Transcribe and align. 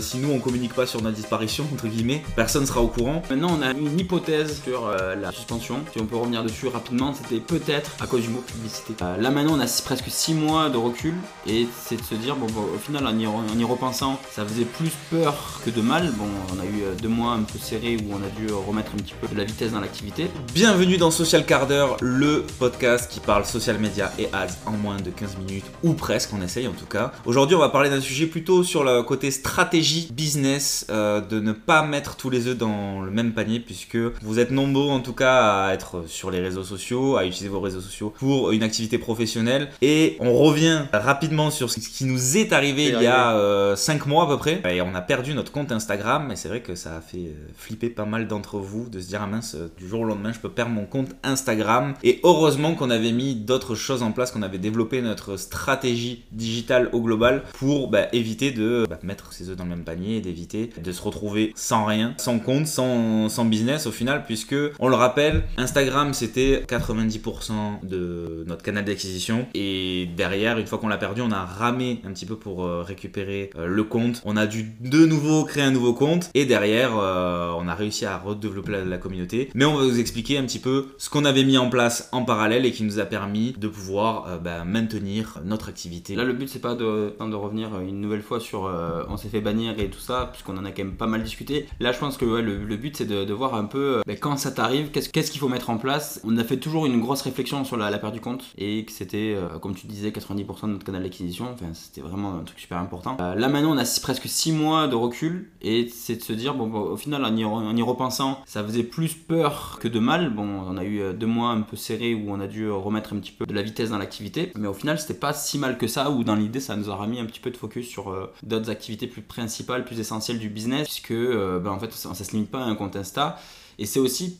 Si 0.00 0.18
nous 0.18 0.30
on 0.30 0.38
communique 0.38 0.74
pas 0.74 0.86
sur 0.86 1.02
notre 1.02 1.16
disparition, 1.16 1.66
entre 1.72 1.88
guillemets, 1.88 2.22
personne 2.36 2.66
sera 2.66 2.80
au 2.80 2.88
courant. 2.88 3.22
Maintenant, 3.30 3.58
on 3.58 3.62
a 3.62 3.72
une 3.72 3.98
hypothèse 3.98 4.62
sur 4.62 4.86
euh, 4.86 5.14
la 5.16 5.32
suspension. 5.32 5.80
Si 5.92 6.00
on 6.00 6.06
peut 6.06 6.16
revenir 6.16 6.44
dessus 6.44 6.68
rapidement, 6.68 7.14
c'était 7.14 7.40
peut-être 7.40 7.96
à 8.00 8.06
cause 8.06 8.22
du 8.22 8.28
mot 8.28 8.40
publicité. 8.40 8.94
Euh, 9.02 9.16
là 9.16 9.30
maintenant, 9.30 9.54
on 9.56 9.60
a 9.60 9.66
presque 9.84 10.04
6 10.08 10.34
mois 10.34 10.68
de 10.70 10.76
recul 10.76 11.14
et 11.46 11.66
c'est 11.84 11.96
de 11.96 12.02
se 12.02 12.14
dire, 12.14 12.36
bon, 12.36 12.46
au 12.46 12.78
final, 12.78 13.06
en 13.06 13.18
y, 13.18 13.64
repensant, 13.64 14.20
ça 14.30 14.44
faisait 14.44 14.64
plus 14.64 14.90
peur 15.10 15.60
que 15.64 15.70
de 15.70 15.80
mal. 15.80 16.12
Bon, 16.16 16.26
on 16.54 16.60
a 16.60 16.64
eu 16.64 16.82
euh, 16.82 16.94
deux 17.00 17.08
mois 17.08 17.32
un 17.32 17.42
peu 17.42 17.58
serrés 17.58 17.96
où 17.96 18.12
on 18.12 18.24
a 18.24 18.28
dû 18.28 18.52
remettre 18.52 18.92
un 18.94 18.98
petit 18.98 19.14
peu 19.20 19.26
de 19.26 19.36
la 19.36 19.44
vitesse 19.44 19.72
dans 19.72 19.80
l'activité. 19.80 20.30
Bienvenue 20.54 20.96
dans 20.96 21.10
Social 21.10 21.44
Carder, 21.44 21.86
le 22.00 22.44
podcast 22.58 23.10
qui 23.10 23.20
parle 23.20 23.44
social 23.44 23.78
media 23.78 24.12
et 24.18 24.28
ads 24.32 24.58
en 24.66 24.72
moins 24.72 24.96
de 24.96 25.10
15 25.10 25.38
minutes 25.38 25.66
ou 25.82 25.94
presque, 25.94 26.30
on 26.32 26.42
essaye 26.42 26.68
en 26.68 26.72
tout 26.72 26.86
cas. 26.86 27.12
Aujourd'hui, 27.24 27.56
on 27.56 27.60
va 27.60 27.68
parler 27.68 27.90
d'un 27.90 28.00
sujet 28.00 28.26
plutôt 28.26 28.62
sur 28.62 28.84
le 28.84 29.02
côté 29.02 29.30
stratégique 29.30 29.87
business 30.12 30.86
euh, 30.90 31.20
de 31.20 31.40
ne 31.40 31.52
pas 31.52 31.82
mettre 31.82 32.16
tous 32.16 32.30
les 32.30 32.46
œufs 32.46 32.56
dans 32.56 33.00
le 33.00 33.10
même 33.10 33.32
panier 33.32 33.60
puisque 33.60 33.96
vous 33.96 34.38
êtes 34.38 34.50
nombreux 34.50 34.90
en 34.90 35.00
tout 35.00 35.12
cas 35.12 35.66
à 35.66 35.74
être 35.74 36.04
sur 36.06 36.30
les 36.30 36.40
réseaux 36.40 36.64
sociaux, 36.64 37.16
à 37.16 37.24
utiliser 37.24 37.48
vos 37.48 37.60
réseaux 37.60 37.80
sociaux 37.80 38.12
pour 38.18 38.52
une 38.52 38.62
activité 38.62 38.98
professionnelle. 38.98 39.68
Et 39.82 40.16
on 40.20 40.34
revient 40.34 40.82
rapidement 40.92 41.50
sur 41.50 41.70
ce 41.70 41.80
qui 41.80 42.04
nous 42.04 42.36
est 42.36 42.52
arrivé 42.52 42.86
il 42.86 43.02
y 43.02 43.06
a 43.06 43.74
5 43.76 44.02
euh, 44.02 44.08
mois 44.08 44.24
à 44.24 44.26
peu 44.26 44.36
près. 44.36 44.62
Et 44.70 44.80
on 44.80 44.94
a 44.94 45.00
perdu 45.00 45.34
notre 45.34 45.52
compte 45.52 45.72
Instagram 45.72 46.30
et 46.30 46.36
c'est 46.36 46.48
vrai 46.48 46.60
que 46.60 46.74
ça 46.74 46.96
a 46.96 47.00
fait 47.00 47.18
euh, 47.18 47.48
flipper 47.56 47.90
pas 47.90 48.04
mal 48.04 48.28
d'entre 48.28 48.58
vous 48.58 48.88
de 48.88 49.00
se 49.00 49.08
dire 49.08 49.20
ah 49.22 49.26
mince 49.26 49.56
du 49.76 49.88
jour 49.88 50.00
au 50.00 50.04
lendemain 50.04 50.32
je 50.32 50.38
peux 50.38 50.50
perdre 50.50 50.72
mon 50.72 50.86
compte 50.86 51.10
Instagram. 51.22 51.94
Et 52.02 52.20
heureusement 52.22 52.74
qu'on 52.74 52.90
avait 52.90 53.12
mis 53.12 53.34
d'autres 53.34 53.74
choses 53.74 54.02
en 54.02 54.12
place 54.12 54.30
qu'on 54.30 54.42
avait 54.42 54.58
développé 54.58 55.02
notre 55.02 55.36
stratégie 55.36 56.24
digitale 56.32 56.90
au 56.92 57.00
global 57.00 57.42
pour 57.54 57.88
bah, 57.88 58.06
éviter 58.12 58.50
de 58.50 58.86
bah, 58.88 58.98
mettre 59.02 59.32
ses 59.32 59.50
œufs 59.50 59.56
dans 59.56 59.64
le 59.64 59.70
même 59.70 59.77
panier 59.84 60.20
d'éviter 60.20 60.70
de 60.82 60.92
se 60.92 61.02
retrouver 61.02 61.52
sans 61.54 61.84
rien, 61.84 62.14
sans 62.18 62.38
compte, 62.38 62.66
sans, 62.66 63.28
sans 63.28 63.44
business 63.44 63.86
au 63.86 63.92
final, 63.92 64.24
puisque 64.24 64.56
on 64.78 64.88
le 64.88 64.96
rappelle, 64.96 65.44
Instagram 65.56 66.14
c'était 66.14 66.64
90% 66.68 67.86
de 67.86 68.44
notre 68.46 68.62
canal 68.62 68.84
d'acquisition 68.84 69.46
et 69.54 70.08
derrière, 70.16 70.58
une 70.58 70.66
fois 70.66 70.78
qu'on 70.78 70.88
l'a 70.88 70.98
perdu, 70.98 71.20
on 71.20 71.30
a 71.30 71.44
ramé 71.44 72.00
un 72.04 72.12
petit 72.12 72.26
peu 72.26 72.36
pour 72.36 72.64
euh, 72.64 72.82
récupérer 72.82 73.50
euh, 73.56 73.66
le 73.66 73.84
compte. 73.84 74.22
On 74.24 74.36
a 74.36 74.46
dû 74.46 74.72
de 74.80 75.04
nouveau 75.06 75.44
créer 75.44 75.64
un 75.64 75.70
nouveau 75.70 75.94
compte 75.94 76.30
et 76.34 76.44
derrière, 76.44 76.92
euh, 76.98 77.52
on 77.58 77.68
a 77.68 77.74
réussi 77.74 78.04
à 78.06 78.18
redévelopper 78.18 78.84
la, 78.84 78.98
communauté. 78.98 79.50
Mais 79.54 79.64
on 79.64 79.76
va 79.76 79.84
vous 79.84 80.00
expliquer 80.00 80.38
un 80.38 80.44
petit 80.44 80.58
peu 80.58 80.88
ce 80.98 81.08
qu'on 81.10 81.24
avait 81.24 81.44
mis 81.44 81.58
en 81.58 81.70
place 81.70 82.08
en 82.12 82.24
parallèle 82.24 82.66
et 82.66 82.72
qui 82.72 82.82
nous 82.82 82.98
a 82.98 83.04
permis 83.04 83.54
de 83.56 83.68
pouvoir 83.68 84.40
bah, 84.40 84.64
maintenir 84.64 85.40
notre 85.44 85.68
activité. 85.68 86.16
Là, 86.16 86.24
le 86.24 86.32
but 86.32 86.48
c'est 86.48 86.58
pas 86.58 86.74
de 86.74 87.34
revenir 87.34 87.80
une 87.80 88.00
nouvelle 88.00 88.22
fois 88.22 88.40
sur 88.40 88.70
on 89.08 89.16
s'est 89.16 89.28
fait 89.28 89.40
bannir 89.40 89.67
et 89.78 89.90
tout 89.90 89.98
ça, 89.98 90.28
puisqu'on 90.32 90.56
en 90.56 90.64
a 90.64 90.70
quand 90.70 90.84
même 90.84 90.96
pas 90.96 91.06
mal 91.06 91.22
discuté. 91.22 91.66
Là, 91.80 91.92
je 91.92 91.98
pense 91.98 92.16
que 92.16 92.24
le, 92.24 92.76
but, 92.76 92.96
c'est 92.96 93.06
de, 93.06 93.32
voir 93.32 93.54
un 93.54 93.64
peu 93.64 93.98
euh, 93.98 94.02
ben, 94.06 94.16
quand 94.18 94.36
ça 94.36 94.50
t'arrive, 94.50 94.90
qu'est-ce 94.90 95.30
qu'il 95.30 95.40
faut 95.40 95.48
mettre 95.48 95.70
en 95.70 95.78
place. 95.78 96.20
On 96.24 96.36
a 96.38 96.44
fait 96.44 96.56
toujours 96.56 96.86
une 96.86 97.00
grosse 97.00 97.22
réflexion 97.22 97.64
sur 97.64 97.76
la, 97.76 97.98
perte 97.98 98.14
du 98.14 98.20
compte 98.20 98.44
et 98.56 98.84
que 98.84 98.92
c'était, 98.92 99.34
euh, 99.36 99.58
comme 99.58 99.74
tu 99.74 99.86
disais, 99.86 100.10
90% 100.10 100.62
de 100.62 100.72
notre 100.72 100.84
canal 100.84 101.02
d'acquisition. 101.02 101.48
Enfin, 101.52 101.72
c'était 101.72 102.00
vraiment 102.00 102.38
un 102.38 102.44
truc 102.44 102.58
super 102.58 102.78
important. 102.78 103.16
Euh, 103.20 103.34
là, 103.34 103.48
maintenant, 103.48 103.72
on 103.72 103.78
a 103.78 103.84
presque 104.02 104.28
6 104.28 104.52
mois 104.52 104.88
de 104.88 104.94
recul 104.94 105.50
et 105.62 105.88
c'est 105.88 106.16
de 106.16 106.22
se 106.22 106.32
dire, 106.32 106.54
bon, 106.54 106.72
au 106.72 106.96
final, 106.96 107.24
en 107.24 107.36
y, 107.76 107.82
repensant, 107.82 108.40
ça 108.46 108.62
faisait 108.62 108.82
plus 108.82 109.14
peur 109.14 109.78
que 109.80 109.88
de 109.88 109.98
mal. 109.98 110.30
Bon, 110.30 110.46
on 110.46 110.76
a 110.76 110.84
eu 110.84 111.14
deux 111.14 111.26
mois 111.26 111.50
un 111.50 111.62
peu 111.62 111.76
serrés 111.76 112.14
où 112.14 112.30
on 112.30 112.40
a 112.40 112.46
dû 112.46 112.70
remettre 112.70 113.14
un 113.14 113.18
petit 113.18 113.32
peu 113.32 113.46
de 113.46 113.54
la 113.54 113.62
vitesse 113.62 113.90
dans 113.90 113.98
l'activité, 113.98 114.52
mais 114.56 114.68
au 114.68 114.74
final, 114.74 114.98
c'était 114.98 115.14
pas 115.14 115.32
si 115.32 115.58
mal 115.58 115.78
que 115.78 115.86
ça, 115.86 116.10
ou 116.10 116.24
dans 116.24 116.34
l'idée, 116.34 116.60
ça 116.60 116.76
nous 116.76 116.88
aura 116.88 117.06
mis 117.06 117.20
un 117.20 117.26
petit 117.26 117.40
peu 117.40 117.50
de 117.50 117.56
focus 117.56 117.86
sur 117.88 118.30
d'autres 118.42 118.70
activités 118.70 119.06
plus 119.06 119.22
principales 119.22 119.57
le 119.66 119.84
plus 119.84 120.00
essentiel 120.00 120.38
du 120.38 120.48
business, 120.48 120.86
puisque 120.86 121.10
euh, 121.10 121.58
ben, 121.58 121.70
en 121.70 121.78
fait 121.78 121.92
ça, 121.92 122.14
se 122.14 122.32
limite 122.32 122.50
pas 122.50 122.60
à 122.60 122.64
un 122.64 122.74
compte 122.74 122.96
Insta. 122.96 123.38
Et 123.78 123.86
c'est 123.86 124.00
aussi 124.00 124.38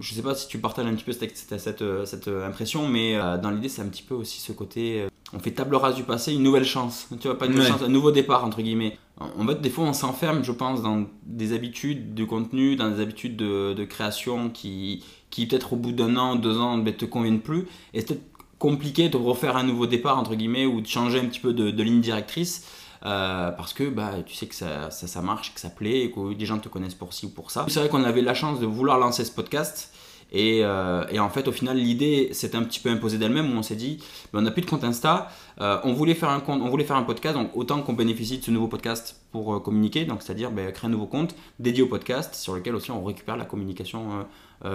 je 0.00 0.14
sais 0.14 0.22
pas 0.22 0.34
si 0.34 0.48
tu 0.48 0.58
partages 0.58 0.86
un 0.86 0.94
petit 0.94 1.04
peu 1.04 1.12
cette, 1.12 1.36
cette, 1.36 1.84
cette, 2.04 2.28
impression, 2.28 2.88
mais 2.88 3.16
euh, 3.16 3.38
dans 3.38 3.50
l'idée, 3.50 3.68
c'est 3.68 3.82
un 3.82 3.86
petit 3.86 4.02
peu 4.02 4.14
aussi 4.14 4.40
ce 4.40 4.52
côté. 4.52 5.02
Euh, 5.02 5.08
on 5.32 5.38
fait 5.38 5.50
table 5.50 5.76
rase 5.76 5.94
du 5.94 6.04
passé, 6.04 6.32
une 6.32 6.42
nouvelle 6.42 6.64
chance. 6.64 7.08
Tu 7.20 7.28
vois, 7.28 7.36
pas 7.36 7.46
une 7.46 7.52
nouvelle 7.52 7.68
chance, 7.68 7.82
un 7.82 7.88
nouveau 7.88 8.10
départ, 8.10 8.44
entre 8.44 8.62
guillemets. 8.62 8.96
En 9.18 9.46
fait, 9.46 9.60
des 9.60 9.70
fois, 9.70 9.84
on 9.84 9.92
s'enferme, 9.92 10.44
je 10.44 10.52
pense, 10.52 10.82
dans 10.82 11.04
des 11.24 11.52
habitudes 11.52 12.14
de 12.14 12.24
contenu, 12.24 12.76
dans 12.76 12.90
des 12.90 13.00
habitudes 13.00 13.36
de, 13.36 13.74
de 13.74 13.84
création 13.84 14.48
qui, 14.48 15.04
qui 15.30 15.46
peut-être 15.46 15.72
au 15.74 15.76
bout 15.76 15.92
d'un 15.92 16.16
an, 16.16 16.36
deux 16.36 16.58
ans, 16.58 16.78
ne 16.78 16.82
ben, 16.82 16.94
te 16.94 17.04
conviennent 17.04 17.40
plus. 17.40 17.66
Et 17.92 18.00
c'est 18.00 18.06
peut-être 18.06 18.22
compliqué 18.58 19.08
de 19.08 19.16
refaire 19.16 19.56
un 19.56 19.64
nouveau 19.64 19.86
départ, 19.86 20.18
entre 20.18 20.34
guillemets, 20.34 20.66
ou 20.66 20.80
de 20.80 20.86
changer 20.86 21.20
un 21.20 21.26
petit 21.26 21.40
peu 21.40 21.52
de, 21.52 21.70
de 21.70 21.82
ligne 21.82 22.00
directrice. 22.00 22.64
Euh, 23.04 23.50
parce 23.52 23.72
que 23.72 23.84
bah, 23.84 24.14
tu 24.26 24.34
sais 24.34 24.46
que 24.46 24.54
ça, 24.54 24.90
ça, 24.90 25.22
marche, 25.22 25.54
que 25.54 25.60
ça 25.60 25.70
plaît 25.70 26.10
que 26.14 26.34
des 26.34 26.46
gens 26.46 26.58
te 26.58 26.68
connaissent 26.68 26.94
pour 26.94 27.12
ci 27.12 27.26
ou 27.26 27.30
pour 27.30 27.50
ça. 27.50 27.64
C'est 27.68 27.80
vrai 27.80 27.88
qu'on 27.88 28.04
avait 28.04 28.22
la 28.22 28.34
chance 28.34 28.60
de 28.60 28.66
vouloir 28.66 28.98
lancer 28.98 29.24
ce 29.24 29.32
podcast. 29.32 29.92
Et, 30.30 30.60
euh, 30.62 31.06
et 31.10 31.18
en 31.20 31.30
fait, 31.30 31.48
au 31.48 31.52
final, 31.52 31.78
l'idée 31.78 32.34
s'est 32.34 32.54
un 32.54 32.62
petit 32.62 32.80
peu 32.80 32.90
imposée 32.90 33.16
d'elle-même 33.16 33.50
où 33.50 33.56
on 33.56 33.62
s'est 33.62 33.76
dit, 33.76 34.02
on 34.34 34.42
n'a 34.42 34.50
plus 34.50 34.60
de 34.60 34.66
compte 34.66 34.84
Insta, 34.84 35.30
euh, 35.60 35.80
on, 35.84 35.94
voulait 35.94 36.14
faire 36.14 36.28
un 36.28 36.40
compte, 36.40 36.60
on 36.60 36.68
voulait 36.68 36.84
faire 36.84 36.96
un 36.96 37.02
podcast, 37.02 37.34
donc 37.34 37.50
autant 37.54 37.80
qu'on 37.80 37.94
bénéficie 37.94 38.36
de 38.36 38.44
ce 38.44 38.50
nouveau 38.50 38.68
podcast 38.68 39.22
pour 39.32 39.62
communiquer, 39.62 40.04
donc 40.04 40.22
c'est-à-dire 40.22 40.50
bah, 40.50 40.70
créer 40.70 40.86
un 40.86 40.92
nouveau 40.92 41.06
compte 41.06 41.34
dédié 41.58 41.82
au 41.82 41.86
podcast 41.86 42.34
sur 42.34 42.54
lequel 42.54 42.74
aussi 42.74 42.90
on 42.90 43.02
récupère 43.02 43.38
la 43.38 43.46
communication 43.46 44.26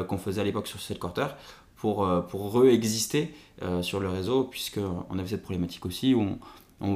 qu'on 0.08 0.18
faisait 0.18 0.42
à 0.42 0.44
l'époque 0.44 0.66
sur 0.66 0.80
cette 0.80 0.98
quarter 0.98 1.28
pour, 1.76 2.10
pour 2.30 2.52
re-exister 2.52 3.36
sur 3.82 4.00
le 4.00 4.10
réseau, 4.10 4.46
puisqu'on 4.46 5.20
avait 5.20 5.28
cette 5.28 5.44
problématique 5.44 5.86
aussi 5.86 6.16
où 6.16 6.22
on, 6.22 6.40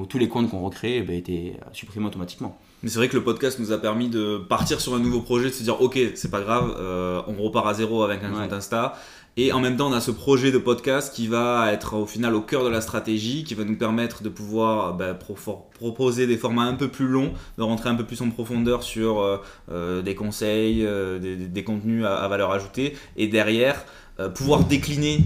tous 0.09 0.17
les 0.17 0.27
comptes 0.27 0.49
qu'on 0.49 0.61
recréait 0.61 1.01
bah, 1.01 1.13
étaient 1.13 1.57
supprimés 1.73 2.07
automatiquement. 2.07 2.57
Mais 2.83 2.89
c'est 2.89 2.99
vrai 2.99 3.09
que 3.09 3.15
le 3.15 3.23
podcast 3.23 3.57
nous 3.59 3.71
a 3.71 3.79
permis 3.79 4.07
de 4.07 4.37
partir 4.37 4.79
sur 4.79 4.93
un 4.93 4.99
nouveau 4.99 5.21
projet, 5.21 5.49
de 5.49 5.53
se 5.53 5.63
dire 5.63 5.81
ok, 5.81 5.97
c'est 6.13 6.29
pas 6.29 6.41
grave, 6.41 6.75
euh, 6.77 7.21
on 7.27 7.41
repart 7.41 7.67
à 7.67 7.73
zéro 7.73 8.03
avec 8.03 8.23
un 8.23 8.29
compte 8.29 8.53
Insta. 8.53 8.95
Et 9.39 9.51
en 9.51 9.59
même 9.59 9.77
temps, 9.77 9.89
on 9.89 9.93
a 9.93 10.01
ce 10.01 10.09
projet 10.09 10.51
de 10.51 10.57
podcast 10.57 11.13
qui 11.13 11.27
va 11.27 11.71
être 11.71 11.95
au 11.95 12.05
final 12.07 12.33
au 12.33 12.41
cœur 12.41 12.63
de 12.63 12.69
la 12.69 12.81
stratégie, 12.81 13.43
qui 13.43 13.53
va 13.53 13.65
nous 13.65 13.77
permettre 13.77 14.23
de 14.23 14.29
pouvoir 14.29 14.95
bah, 14.95 15.13
proposer 15.13 16.25
des 16.25 16.37
formats 16.37 16.63
un 16.63 16.73
peu 16.73 16.87
plus 16.87 17.07
longs, 17.07 17.33
de 17.59 17.63
rentrer 17.63 17.89
un 17.89 17.95
peu 17.95 18.03
plus 18.03 18.19
en 18.21 18.31
profondeur 18.31 18.81
sur 18.81 19.19
euh, 19.19 19.37
euh, 19.71 20.01
des 20.01 20.15
conseils, 20.15 20.87
des, 21.19 21.63
contenus 21.63 22.03
à, 22.03 22.27
valeur 22.27 22.51
ajoutée. 22.51 22.95
Et 23.15 23.27
derrière, 23.27 23.85
pouvoir 24.33 24.65
décliner 24.65 25.23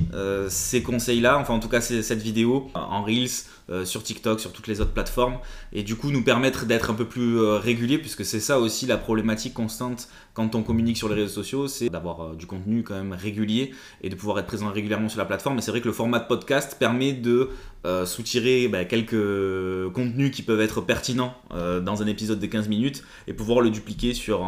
ces 0.50 0.84
conseils-là, 0.84 1.38
enfin 1.38 1.53
en 1.53 1.59
tout 1.59 1.69
cas 1.69 1.81
cette 1.81 2.22
vidéo 2.22 2.69
en 2.74 3.03
Reels, 3.03 3.46
euh, 3.72 3.85
sur 3.85 4.03
TikTok, 4.03 4.41
sur 4.41 4.52
toutes 4.52 4.68
les 4.68 4.81
autres 4.81 4.91
plateformes, 4.91 5.38
et 5.72 5.84
du 5.84 5.96
coup 5.96 6.12
nous 6.12 6.24
permettre 6.24 6.66
d'être 6.66 6.90
un 6.90 6.94
peu 6.94 7.06
plus 7.06 7.38
euh, 7.38 7.57
régulier, 7.57 7.97
puisque 7.97 8.25
c'est 8.25 8.41
ça 8.41 8.59
aussi 8.59 8.85
la 8.85 8.97
problématique 8.97 9.53
constante 9.53 10.09
quand 10.34 10.56
on 10.56 10.63
communique 10.63 10.97
sur 10.97 11.07
les 11.07 11.16
réseaux 11.16 11.34
sociaux, 11.34 11.68
c'est 11.69 11.90
d'avoir 11.90 12.22
euh, 12.22 12.35
du 12.35 12.47
contenu 12.47 12.84
quand 12.84 12.96
même 12.96 13.13
régulier 13.13 13.72
et 14.02 14.09
de 14.09 14.16
pouvoir 14.16 14.40
être 14.40 14.47
présent 14.47 14.69
régulièrement 14.69 15.08
sur 15.08 15.19
la 15.19 15.25
plateforme. 15.25 15.59
Et 15.59 15.62
c'est 15.62 15.72
vrai 15.72 15.79
que 15.79 15.88
le 15.88 15.94
format 15.94 16.19
de 16.19 16.28
podcast 16.28 16.75
permet 16.79 17.13
de 17.13 17.50
soutirer 18.06 18.68
bah, 18.68 18.85
quelques 18.85 19.91
contenus 19.94 20.29
qui 20.29 20.44
peuvent 20.44 20.62
être 20.62 20.81
pertinents 20.81 21.34
dans 21.50 22.03
un 22.03 22.06
épisode 22.06 22.40
de 22.40 22.46
15 22.46 22.68
minutes 22.68 23.03
et 23.28 23.34
pouvoir 23.34 23.62
le 23.62 23.72
dupliquer 23.72 24.13
sur, 24.13 24.47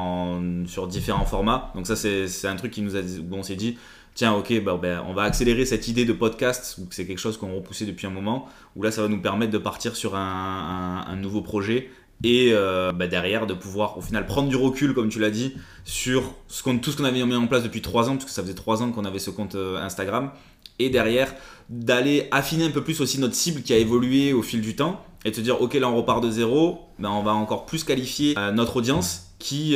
sur 0.68 0.88
différents 0.88 1.25
formats. 1.25 1.72
Donc 1.74 1.88
ça 1.88 1.96
c'est 1.96 2.48
un 2.48 2.56
truc 2.56 2.72
qui 2.72 2.84
nous 2.84 2.96
où 2.96 3.36
on 3.36 3.42
s'est 3.42 3.56
dit 3.56 3.75
tiens, 4.16 4.34
ok, 4.34 4.63
ben, 4.63 5.03
on 5.07 5.13
va 5.13 5.24
accélérer 5.24 5.66
cette 5.66 5.88
idée 5.88 6.06
de 6.06 6.13
podcast, 6.13 6.79
c'est 6.91 7.06
quelque 7.06 7.19
chose 7.19 7.38
qu'on 7.38 7.56
repoussait 7.56 7.85
depuis 7.85 8.07
un 8.07 8.12
moment, 8.12 8.47
où 8.75 8.84
là, 8.84 8.91
ça 8.91 9.01
va 9.01 9.07
nous 9.07 9.22
permettre 9.22 9.51
de 9.51 9.57
partir 9.57 9.96
sur 9.96 10.16
un, 10.16 11.16
nouveau 11.16 11.41
projet 11.41 11.90
et 12.24 12.51
euh, 12.53 12.91
bah, 12.91 13.07
derrière 13.07 13.47
de 13.47 13.53
pouvoir 13.53 13.97
au 13.97 14.01
final 14.01 14.25
prendre 14.25 14.47
du 14.47 14.56
recul, 14.56 14.94
comme 14.94 15.09
tu 15.09 15.19
l'as 15.19 15.29
dit, 15.29 15.56
sur 15.84 16.34
ce 16.47 16.69
tout 16.78 16.91
ce 16.91 16.97
qu'on 16.97 17.06
avait 17.06 17.24
mis 17.24 17.35
en 17.35 17.47
place 17.47 17.63
depuis 17.63 17.81
trois 17.81 18.09
ans, 18.09 18.13
parce 18.13 18.25
que 18.25 18.31
ça 18.31 18.41
faisait 18.41 18.53
trois 18.53 18.81
ans 18.81 18.91
qu'on 18.91 19.06
avait 19.06 19.19
ce 19.19 19.29
compte 19.29 19.56
euh, 19.56 19.78
Instagram, 19.78 20.31
et 20.80 20.90
derrière 20.90 21.34
d'aller 21.69 22.28
affiner 22.31 22.66
un 22.66 22.72
peu 22.72 22.84
plus 22.84 23.01
aussi 23.01 23.19
notre 23.19 23.35
cible 23.35 23.62
qui 23.62 23.74
a 23.74 23.78
évolué 23.78 24.34
au 24.34 24.41
fil 24.41 24.62
du 24.62 24.75
temps, 24.75 25.03
et 25.25 25.31
de 25.31 25.35
se 25.35 25.41
dire, 25.41 25.62
ok, 25.62 25.74
là 25.75 25.90
on 25.90 25.95
repart 25.95 26.24
de 26.24 26.30
zéro, 26.30 26.81
ben, 27.00 27.09
on 27.09 27.24
va 27.24 27.34
encore 27.34 27.66
plus 27.66 27.84
qualifier 27.84 28.35
euh, 28.38 28.51
notre 28.51 28.78
audience 28.78 29.34
qui, 29.40 29.75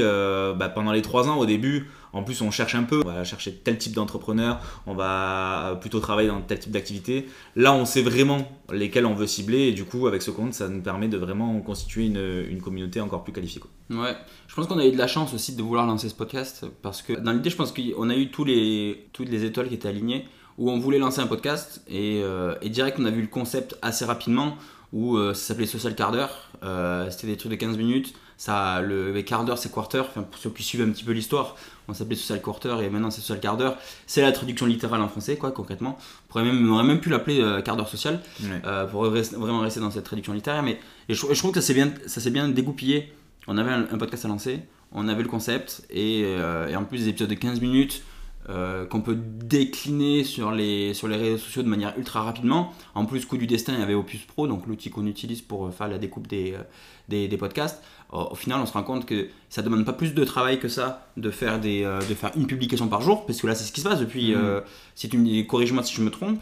pendant 0.75 0.93
les 0.93 1.01
trois 1.01 1.27
ans 1.27 1.37
au 1.37 1.45
début, 1.45 1.89
en 2.13 2.23
plus, 2.23 2.41
on 2.41 2.51
cherche 2.51 2.75
un 2.75 2.83
peu, 2.83 3.01
on 3.05 3.07
va 3.07 3.23
chercher 3.23 3.53
tel 3.53 3.77
type 3.77 3.93
d'entrepreneur, 3.93 4.59
on 4.85 4.93
va 4.93 5.77
plutôt 5.81 5.99
travailler 5.99 6.29
dans 6.29 6.41
tel 6.41 6.59
type 6.59 6.71
d'activité. 6.71 7.27
Là, 7.55 7.73
on 7.73 7.85
sait 7.85 8.01
vraiment 8.01 8.47
lesquels 8.71 9.05
on 9.05 9.13
veut 9.13 9.27
cibler 9.27 9.67
et 9.67 9.71
du 9.73 9.85
coup, 9.85 10.07
avec 10.07 10.21
ce 10.21 10.31
compte, 10.31 10.53
ça 10.53 10.67
nous 10.67 10.81
permet 10.81 11.07
de 11.07 11.17
vraiment 11.17 11.59
constituer 11.61 12.05
une, 12.05 12.61
communauté 12.61 12.99
encore 12.99 13.23
plus 13.23 13.33
qualifiée. 13.33 13.61
Ouais, 13.89 14.15
je 14.47 14.55
pense 14.55 14.67
qu'on 14.67 14.79
a 14.79 14.85
eu 14.85 14.91
de 14.91 14.97
la 14.97 15.07
chance 15.07 15.33
aussi 15.33 15.55
de 15.55 15.61
vouloir 15.61 15.85
lancer 15.85 16.09
ce 16.09 16.15
podcast 16.15 16.65
parce 16.81 17.01
que 17.01 17.13
dans 17.13 17.31
l'idée, 17.31 17.49
je 17.49 17.55
pense 17.55 17.71
qu'on 17.71 18.09
a 18.09 18.15
eu 18.15 18.29
tous 18.29 18.43
les, 18.43 19.07
toutes 19.13 19.29
les 19.29 19.45
étoiles 19.45 19.69
qui 19.69 19.75
étaient 19.75 19.87
alignées 19.87 20.25
où 20.57 20.71
on 20.71 20.79
voulait 20.79 20.97
lancer 20.97 21.21
un 21.21 21.27
podcast 21.27 21.83
et, 21.87 22.21
euh, 22.23 22.55
et 22.61 22.69
direct, 22.69 22.97
on 22.99 23.05
a 23.05 23.11
vu 23.11 23.21
le 23.21 23.27
concept 23.27 23.77
assez 23.81 24.05
rapidement 24.05 24.55
où 24.93 25.17
euh, 25.17 25.33
ça 25.33 25.47
s'appelait 25.47 25.65
Social 25.65 25.95
Card 25.95 26.15
euh, 26.63 27.09
C'était 27.09 27.27
des 27.27 27.37
trucs 27.37 27.51
de 27.51 27.57
15 27.57 27.77
minutes. 27.77 28.13
Ça, 28.37 28.81
le 28.81 29.19
quart 29.23 29.45
d'heure, 29.45 29.57
c'est 29.57 29.71
quarter. 29.71 29.99
Enfin, 30.01 30.21
pour 30.21 30.39
ceux 30.39 30.51
qui 30.51 30.61
suivent 30.61 30.83
un 30.83 30.89
petit 30.89 31.03
peu 31.03 31.11
l'histoire, 31.11 31.55
on 31.87 31.93
s'appelait 31.93 32.15
Social 32.15 32.39
Quarter 32.41 32.77
et 32.83 32.89
maintenant 32.89 33.09
c'est 33.09 33.21
Social 33.21 33.39
Quart 33.39 33.57
d'heure. 33.57 33.77
C'est 34.05 34.21
la 34.21 34.31
traduction 34.31 34.67
littérale 34.67 35.01
en 35.01 35.07
français, 35.07 35.37
quoi, 35.37 35.51
concrètement. 35.51 35.97
On, 35.97 36.27
pourrait 36.31 36.43
même, 36.43 36.71
aurait 36.71 36.83
même 36.83 36.99
pu 36.99 37.09
l'appeler 37.09 37.41
euh, 37.41 37.61
quart 37.61 37.75
d'heure 37.75 37.89
social 37.89 38.21
euh, 38.65 38.85
pour 38.85 39.05
vraiment 39.05 39.61
rester 39.61 39.79
dans 39.79 39.89
cette 39.89 40.03
traduction 40.03 40.33
littéraire. 40.33 40.61
Mais 40.61 40.79
je, 41.09 41.15
trouve 41.15 41.51
que 41.51 41.61
ça 41.61 41.67
s'est 41.67 41.73
bien, 41.73 41.91
ça 42.05 42.29
bien 42.29 42.47
dégoupillé 42.47 43.13
on 43.49 43.57
avait 43.57 43.71
un, 43.71 43.97
podcast 43.97 44.25
à 44.25 44.27
lancer, 44.27 44.59
on 44.91 45.07
avait 45.07 45.23
le 45.23 45.29
concept, 45.29 45.85
et, 45.89 46.23
et 46.23 46.75
en 46.75 46.83
plus 46.83 46.97
des 46.97 47.07
épisodes 47.07 47.29
de 47.29 47.33
15 47.33 47.61
minutes 47.61 48.03
euh, 48.49 48.85
qu'on 48.85 49.01
peut 49.01 49.17
décliner 49.17 50.23
sur 50.23 50.51
les, 50.51 50.93
sur 50.93 51.09
les 51.09 51.17
réseaux 51.17 51.37
sociaux 51.37 51.63
de 51.63 51.67
manière 51.67 51.93
ultra 51.97 52.21
rapidement. 52.23 52.73
En 52.95 53.05
plus, 53.05 53.25
coup 53.25 53.35
du 53.37 53.45
destin, 53.45 53.73
il 53.73 53.79
y 53.79 53.83
avait 53.83 53.93
Opus 53.93 54.21
Pro, 54.21 54.47
donc 54.47 54.67
l'outil 54.67 54.89
qu'on 54.89 55.05
utilise 55.05 55.41
pour 55.41 55.65
euh, 55.65 55.71
faire 55.71 55.89
la 55.89 55.97
découpe 55.97 56.27
des, 56.27 56.53
euh, 56.53 57.27
des, 57.27 57.37
podcasts. 57.37 57.83
Au 58.13 58.35
final, 58.35 58.61
on 58.61 58.65
se 58.65 58.71
rend 58.71 58.83
compte 58.83 59.05
que 59.05 59.27
ça 59.49 59.61
demande 59.61 59.83
pas 59.83 59.91
plus 59.91 60.13
de 60.13 60.23
travail 60.23 60.59
que 60.59 60.69
ça 60.69 61.07
de 61.17 61.29
faire, 61.29 61.59
des, 61.59 61.81
de 61.83 62.15
faire 62.15 62.31
une 62.37 62.47
publication 62.47 62.87
par 62.87 63.01
jour, 63.01 63.25
parce 63.25 63.41
que 63.41 63.47
là, 63.47 63.53
c'est 63.53 63.65
ce 63.65 63.73
qui 63.73 63.81
se 63.81 63.89
passe 63.89 63.99
depuis. 63.99 64.33
Mmh. 64.33 64.61
si 64.95 65.09
tu 65.09 65.17
me 65.17 65.43
corrige-moi 65.43 65.83
si 65.83 65.93
je 65.93 66.01
me 66.01 66.09
trompe, 66.09 66.39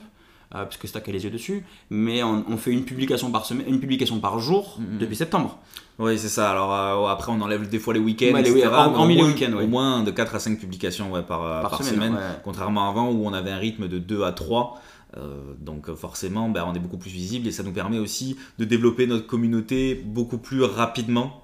euh, 0.54 0.64
puisque 0.66 1.02
qui 1.02 1.10
a 1.10 1.14
les 1.14 1.24
yeux 1.24 1.32
dessus, 1.32 1.66
mais 1.90 2.22
on, 2.24 2.58
fait 2.58 2.72
une 2.72 2.86
publication 2.86 3.32
par 3.32 3.46
semaine, 3.46 3.66
une 3.68 3.80
publication 3.80 4.20
par 4.20 4.40
jour 4.40 4.80
mm-hmm. 4.80 4.98
depuis 5.00 5.16
septembre. 5.16 5.58
Oui, 5.98 6.20
c'est 6.20 6.30
ça. 6.30 6.52
Alors 6.52 6.72
euh, 6.72 7.12
après, 7.12 7.32
on 7.32 7.42
enlève 7.42 7.68
des 7.68 7.80
fois 7.80 7.96
les 7.96 8.00
week-ends, 8.00 8.38
etc. 8.38 8.68
En, 8.68 9.08
les 9.08 9.24
week-ends, 9.24 9.54
Au 9.58 9.66
moins 9.66 10.04
de 10.04 10.12
4 10.12 10.36
à 10.36 10.40
5 10.40 10.60
publications 10.60 11.12
par, 11.24 11.62
par, 11.64 11.84
semaine, 11.84 12.16
contrairement 12.44 12.88
à 12.88 12.90
avant 12.90 13.10
où 13.10 13.26
on 13.26 13.34
avait 13.34 13.50
un 13.50 13.58
rythme 13.58 13.88
de 13.88 13.98
2 13.98 14.24
à 14.24 14.32
3. 14.34 14.80
Euh, 15.18 15.54
donc 15.60 15.94
forcément, 15.96 16.50
ben, 16.50 16.64
on 16.68 16.76
est 16.76 16.80
beaucoup 16.80 16.98
plus 16.98 17.10
visible 17.10 17.48
et 17.48 17.52
ça 17.52 17.64
nous 17.64 17.72
permet 17.72 17.98
aussi 17.98 18.38
de 18.60 18.66
développer 18.66 19.08
notre 19.08 19.26
communauté 19.26 19.96
beaucoup 19.96 20.38
plus 20.38 20.62
rapidement. 20.64 21.42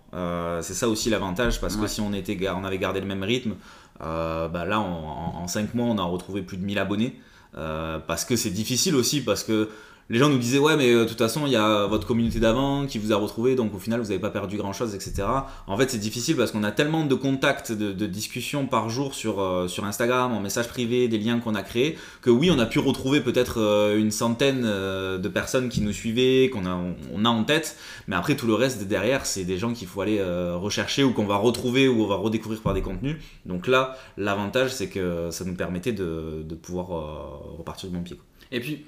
c'est 0.62 0.76
ça 0.76 0.90
aussi 0.90 1.10
l'avantage 1.10 1.60
parce 1.60 1.76
que 1.76 1.88
si 1.88 2.02
on, 2.02 2.14
était, 2.14 2.38
on 2.50 2.64
avait 2.64 2.78
gardé 2.78 3.00
le 3.00 3.08
même 3.08 3.24
rythme, 3.24 3.54
ben 4.00 4.66
là 4.66 4.80
en, 4.80 5.42
en 5.42 5.48
5 5.48 5.74
mois 5.74 5.88
on 5.88 5.98
a 5.98 6.04
retrouvé 6.04 6.44
plus 6.44 6.58
de 6.58 6.64
1000 6.64 6.78
abonnés. 6.78 7.20
Euh, 7.58 8.00
parce 8.00 8.24
que 8.26 8.36
c'est 8.36 8.50
difficile 8.50 8.96
aussi, 8.96 9.22
parce 9.22 9.44
que 9.44 9.70
les 10.12 10.20
gens 10.20 10.30
nous 10.30 10.38
disaient 10.38 10.60
ouais 10.60 10.76
mais 10.76 10.92
euh, 10.92 11.06
de 11.06 11.10
toute 11.10 11.18
façon 11.18 11.46
il 11.46 11.54
y 11.54 11.56
a 11.56 11.88
votre 11.88 12.06
communauté 12.06 12.40
d'avant 12.40 12.86
qui 12.86 13.00
vous 13.00 13.14
a 13.14 13.16
retrouvé 13.16 13.56
donc 13.56 13.74
au 13.74 13.80
final 13.80 14.02
vous 14.02 14.08
n'avez 14.08 14.20
pas 14.20 14.30
perdu 14.30 14.58
grand 14.58 14.74
chose 14.74 14.94
etc 14.94 15.24
en 15.68 15.78
fait 15.78 15.90
c'est 15.90 15.98
difficile 15.98 16.36
parce 16.36 16.52
qu'on 16.52 16.64
a 16.64 16.72
tellement 16.72 17.06
de 17.06 17.16
contacts 17.16 17.72
de, 17.72 18.06
discussions 18.06 18.68
par 18.68 18.90
jour 18.90 19.16
sur, 19.16 19.40
euh, 19.40 19.70
sur 19.70 19.86
Instagram 19.86 20.34
en 20.34 20.42
message 20.42 20.68
privé 20.68 21.08
des 21.08 21.18
liens 21.18 21.40
qu'on 21.40 21.56
a 21.56 21.64
créés 21.64 21.98
que 22.22 22.30
oui 22.30 22.52
on 22.52 22.60
a 22.60 22.66
pu 22.66 22.80
retrouver 22.80 23.22
peut-être 23.22 23.58
une 23.96 24.12
centaine 24.12 24.64
de 24.64 25.28
personnes 25.30 25.70
qui 25.70 25.80
nous 25.82 25.94
suivaient 25.94 26.50
qu'on 26.50 26.66
a, 26.66 26.78
on 27.14 27.26
a 27.26 27.30
en 27.30 27.44
tête. 27.44 27.78
Mais 28.08 28.16
après 28.16 28.36
tout 28.36 28.48
le 28.48 28.54
reste 28.54 28.84
derrière 28.88 29.26
c'est 29.26 29.46
des 29.46 29.58
gens 29.58 29.72
qu'il 29.74 29.88
faut 29.88 30.02
aller 30.02 30.22
rechercher 30.22 31.04
ou 31.04 31.14
qu'on 31.14 31.26
va 31.26 31.38
retrouver 31.38 31.88
ou 31.88 32.04
on 32.04 32.08
va 32.08 32.16
redécouvrir 32.16 32.62
par 32.62 32.74
des 32.74 32.82
contenus. 32.82 33.18
Donc 33.46 33.68
là 33.68 33.96
l'avantage 34.18 34.74
c'est 34.74 34.90
que 34.90 35.30
ça 35.32 35.46
nous 35.46 35.56
permettait 35.56 35.94
de, 35.94 36.44
de 36.44 36.56
pouvoir 36.56 36.88
repartir 37.58 37.90
du 37.90 37.96
bon 37.96 38.04
pied 38.04 38.20
et 38.52 38.60
puis 38.60 38.84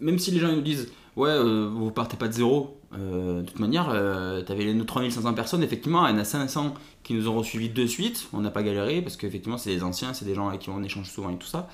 même 0.00 0.18
si 0.18 0.30
les 0.30 0.40
gens 0.40 0.52
nous 0.52 0.60
disent 0.60 0.90
ouais 1.16 1.30
euh, 1.30 1.68
vous 1.70 1.90
partez 1.90 2.16
pas 2.16 2.28
de 2.28 2.32
zéro 2.32 2.78
euh, 2.94 3.42
de 3.42 3.46
toute 3.46 3.58
manière 3.58 3.90
euh, 3.90 4.42
tu 4.44 4.52
avais 4.52 4.72
nos 4.72 4.84
3500 4.84 5.34
personnes 5.34 5.62
effectivement 5.62 6.06
il 6.06 6.12
y 6.12 6.14
en 6.14 6.18
a 6.18 6.24
500 6.24 6.74
qui 7.02 7.14
nous 7.14 7.28
ont 7.28 7.42
suivis 7.42 7.68
de 7.68 7.86
suite 7.86 8.28
on 8.32 8.40
n'a 8.40 8.50
pas 8.50 8.62
galéré 8.62 9.02
parce 9.02 9.16
qu'effectivement 9.16 9.58
c'est 9.58 9.74
des 9.74 9.82
anciens 9.82 10.14
c'est 10.14 10.24
des 10.24 10.34
gens 10.34 10.48
avec 10.48 10.60
qui 10.60 10.70
on 10.70 10.82
échange 10.82 11.10
souvent 11.10 11.30
et 11.30 11.36
tout 11.36 11.46
ça. 11.46 11.68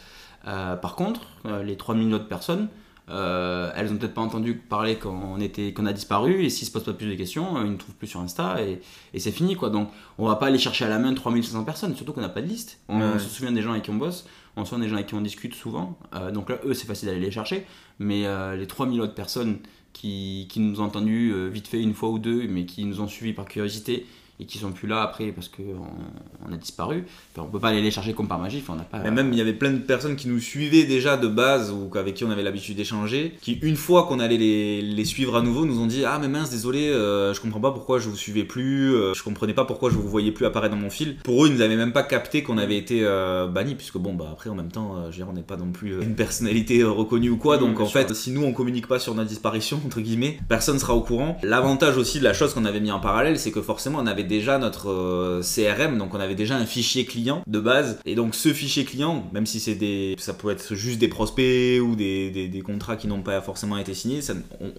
Par 0.44 0.94
contre 0.94 1.22
les 1.64 1.76
3000 1.76 2.12
autres 2.12 2.28
personnes 2.28 2.68
elles 3.08 3.92
ont 3.92 3.96
peut-être 3.96 4.14
pas 4.14 4.22
entendu 4.22 4.54
parler 4.54 4.96
quand 4.96 5.12
on 5.12 5.40
était 5.40 5.72
qu'on 5.72 5.86
a 5.86 5.92
disparu 5.92 6.44
et 6.44 6.48
s'ils 6.48 6.66
se 6.66 6.72
posent 6.72 6.84
pas 6.84 6.94
plus 6.94 7.06
de 7.06 7.14
questions 7.14 7.62
ils 7.62 7.72
ne 7.72 7.76
trouvent 7.76 7.94
plus 7.94 8.06
sur 8.06 8.20
Insta 8.20 8.62
et, 8.62 8.80
et 9.12 9.18
c'est 9.18 9.30
fini 9.30 9.56
quoi 9.56 9.68
donc 9.68 9.90
on 10.16 10.26
va 10.26 10.36
pas 10.36 10.46
aller 10.46 10.58
chercher 10.58 10.86
à 10.86 10.88
la 10.88 10.98
main 10.98 11.12
3500 11.12 11.64
personnes 11.64 11.94
surtout 11.94 12.14
qu'on 12.14 12.22
n'a 12.22 12.30
pas 12.30 12.40
de 12.40 12.46
liste 12.46 12.80
on, 12.88 13.18
se 13.18 13.28
souvient 13.28 13.52
des 13.52 13.60
gens 13.60 13.72
avec 13.72 13.82
qui 13.82 13.90
on 13.90 13.96
bosse 13.96 14.24
on 14.56 14.64
sent 14.64 14.78
des 14.78 14.88
gens 14.88 14.94
avec 14.94 15.08
qui 15.08 15.14
on 15.14 15.20
discute 15.20 15.54
souvent. 15.54 15.98
Euh, 16.14 16.30
donc 16.30 16.48
là, 16.50 16.58
eux, 16.64 16.74
c'est 16.74 16.86
facile 16.86 17.08
d'aller 17.08 17.20
les 17.20 17.30
chercher. 17.30 17.66
Mais 17.98 18.26
euh, 18.26 18.56
les 18.56 18.66
3000 18.66 19.00
autres 19.00 19.14
personnes 19.14 19.58
qui, 19.92 20.46
qui, 20.48 20.60
nous 20.60 20.80
ont 20.80 20.84
entendus 20.84 21.32
euh, 21.32 21.48
vite 21.48 21.68
fait 21.68 21.80
une 21.80 21.94
fois 21.94 22.08
ou 22.10 22.18
deux, 22.18 22.46
mais 22.48 22.66
qui 22.66 22.84
nous 22.84 23.00
ont 23.00 23.08
suivis 23.08 23.32
par 23.32 23.46
curiosité 23.46 24.06
et 24.40 24.46
qui 24.46 24.58
sont 24.58 24.72
plus 24.72 24.88
là 24.88 25.02
après 25.02 25.30
parce 25.30 25.48
qu'on 25.48 25.62
on 26.48 26.52
a 26.52 26.56
disparu. 26.56 27.04
Enfin, 27.32 27.46
on 27.46 27.52
peut 27.52 27.60
pas 27.60 27.68
aller 27.68 27.82
les 27.82 27.90
chercher 27.92 28.14
comme 28.14 28.26
par 28.26 28.38
magie. 28.38 28.60
Enfin, 28.62 28.72
on 28.74 28.76
n'a 28.76 28.82
pas. 28.82 28.98
Mais 28.98 29.10
même 29.10 29.32
il 29.32 29.38
y 29.38 29.40
avait 29.40 29.52
plein 29.52 29.70
de 29.70 29.78
personnes 29.78 30.16
qui 30.16 30.28
nous 30.28 30.40
suivaient 30.40 30.84
déjà 30.84 31.16
de 31.16 31.28
base 31.28 31.70
ou 31.70 31.96
avec 31.96 32.14
qui 32.14 32.24
on 32.24 32.30
avait 32.30 32.42
l'habitude 32.42 32.76
d'échanger, 32.76 33.34
qui 33.40 33.52
une 33.62 33.76
fois 33.76 34.04
qu'on 34.04 34.18
allait 34.18 34.36
les, 34.36 34.82
les, 34.82 35.04
suivre 35.04 35.36
à 35.36 35.42
nouveau, 35.42 35.66
nous 35.66 35.78
ont 35.80 35.86
dit 35.86 36.04
ah 36.04 36.18
mais 36.20 36.28
mince 36.28 36.50
désolé, 36.50 36.88
euh, 36.88 37.32
je 37.32 37.40
comprends 37.40 37.60
pas 37.60 37.70
pourquoi 37.70 38.00
je 38.00 38.08
vous 38.08 38.16
suivais 38.16 38.44
plus, 38.44 38.94
euh, 38.94 39.14
je 39.14 39.22
comprenais 39.22 39.54
pas 39.54 39.64
pourquoi 39.64 39.90
je 39.90 39.96
vous 39.96 40.08
voyais 40.08 40.32
plus 40.32 40.46
apparaître 40.46 40.74
dans 40.74 40.80
mon 40.80 40.90
fil. 40.90 41.16
Pour 41.18 41.44
eux, 41.44 41.48
ils 41.48 41.56
n'avaient 41.56 41.76
même 41.76 41.92
pas 41.92 42.02
capté 42.02 42.42
qu'on 42.42 42.58
avait 42.58 42.76
été 42.76 43.00
euh, 43.04 43.46
banni 43.46 43.76
puisque 43.76 43.98
bon 43.98 44.14
bah 44.14 44.30
après 44.32 44.50
en 44.50 44.54
même 44.56 44.72
temps, 44.72 44.96
je 45.04 45.06
veux 45.06 45.12
dire, 45.12 45.28
on 45.30 45.34
n'est 45.34 45.42
pas 45.42 45.56
non 45.56 45.70
plus 45.70 46.02
une 46.02 46.16
personnalité 46.16 46.82
reconnue 46.82 47.30
ou 47.30 47.36
quoi. 47.36 47.58
donc 47.58 47.78
en 47.78 47.86
fait, 47.86 48.12
si 48.14 48.32
nous 48.32 48.42
on 48.42 48.52
communique 48.52 48.88
pas 48.88 48.98
sur 48.98 49.14
notre 49.14 49.28
disparition 49.28 49.80
entre 49.86 50.00
guillemets, 50.00 50.38
personne 50.48 50.78
sera 50.80 50.94
au 50.94 51.02
courant. 51.02 51.38
L'avantage 51.44 51.96
aussi 51.96 52.18
de 52.18 52.24
la 52.24 52.32
chose 52.32 52.52
qu'on 52.52 52.64
avait 52.64 52.80
mis 52.80 52.90
en 52.90 53.00
parallèle, 53.00 53.38
c'est 53.38 53.52
que 53.52 53.62
forcément 53.62 54.00
on 54.00 54.06
avait 54.06 54.23
déjà 54.24 54.58
notre 54.58 54.90
euh, 54.90 55.42
CRM, 55.42 55.98
donc 55.98 56.14
on 56.14 56.20
avait 56.20 56.34
déjà 56.34 56.56
un 56.56 56.66
fichier 56.66 57.04
client 57.04 57.42
de 57.46 57.60
base. 57.60 57.98
Et 58.04 58.14
donc 58.14 58.34
ce 58.34 58.52
fichier 58.52 58.84
client, 58.84 59.24
même 59.32 59.46
si 59.46 59.60
c'est 59.60 59.74
des, 59.74 60.16
ça 60.18 60.34
peut 60.34 60.50
être 60.50 60.74
juste 60.74 60.98
des 60.98 61.08
prospects 61.08 61.80
ou 61.80 61.96
des, 61.96 62.30
des, 62.30 62.60
contrats 62.60 62.96
qui 62.96 63.08
n'ont 63.08 63.22
pas 63.22 63.40
forcément 63.40 63.76
été 63.76 63.94
signés, 63.94 64.20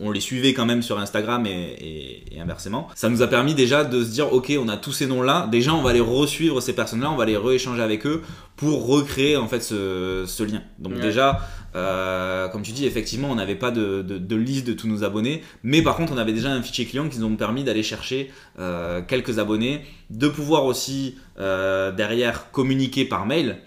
on, 0.01 0.11
les 0.11 0.19
suivait 0.19 0.53
quand 0.53 0.65
même 0.65 0.81
sur 0.81 0.99
Instagram 0.99 1.45
et, 1.45 2.23
inversement. 2.39 2.87
Ça 2.95 3.09
nous 3.09 3.21
a 3.21 3.27
permis 3.27 3.53
déjà 3.53 3.83
de 3.83 4.03
se 4.03 4.09
dire, 4.09 4.33
ok, 4.33 4.53
on 4.59 4.67
a 4.67 4.77
tous 4.77 4.91
ces 4.91 5.07
noms-là, 5.07 5.47
déjà 5.51 5.73
on 5.73 5.81
va 5.81 5.93
les 5.93 6.01
re-suivre 6.01 6.61
ces 6.61 6.73
personnes-là, 6.73 7.11
on 7.11 7.15
va 7.15 7.25
les 7.25 7.37
re-échanger 7.37 7.81
avec 7.81 8.05
eux 8.05 8.21
pour 8.55 8.87
recréer 8.87 9.37
en 9.37 9.47
fait 9.47 9.61
ce, 9.61 10.23
ce 10.27 10.43
lien. 10.43 10.61
Donc 10.79 10.99
déjà, 10.99 11.41
euh, 11.75 12.47
comme 12.47 12.61
tu 12.61 12.71
dis, 12.71 12.85
effectivement, 12.85 13.29
on 13.29 13.35
n'avait 13.35 13.55
pas 13.55 13.71
de, 13.71 14.01
de, 14.01 14.35
liste 14.35 14.65
de 14.65 14.73
tous 14.73 14.87
nos 14.87 15.03
abonnés, 15.03 15.41
mais 15.63 15.81
par 15.81 15.95
contre, 15.95 16.13
on 16.13 16.17
avait 16.17 16.33
déjà 16.33 16.49
un 16.49 16.61
fichier 16.61 16.85
client 16.85 17.09
qui 17.09 17.19
nous 17.19 17.25
ont 17.25 17.35
permis 17.35 17.63
d'aller 17.63 17.83
chercher 17.83 18.31
euh, 18.59 19.01
quelques 19.01 19.39
abonnés, 19.39 19.81
de 20.09 20.27
pouvoir 20.27 20.65
aussi 20.65 21.17
euh, 21.39 21.91
derrière 21.91 22.51
communiquer 22.51 23.05
par 23.05 23.25
mail, 23.25 23.57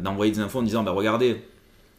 d'envoyer 0.00 0.32
des 0.32 0.40
infos 0.40 0.60
en 0.60 0.62
disant, 0.62 0.82
bah 0.84 0.92
regardez, 0.92 1.42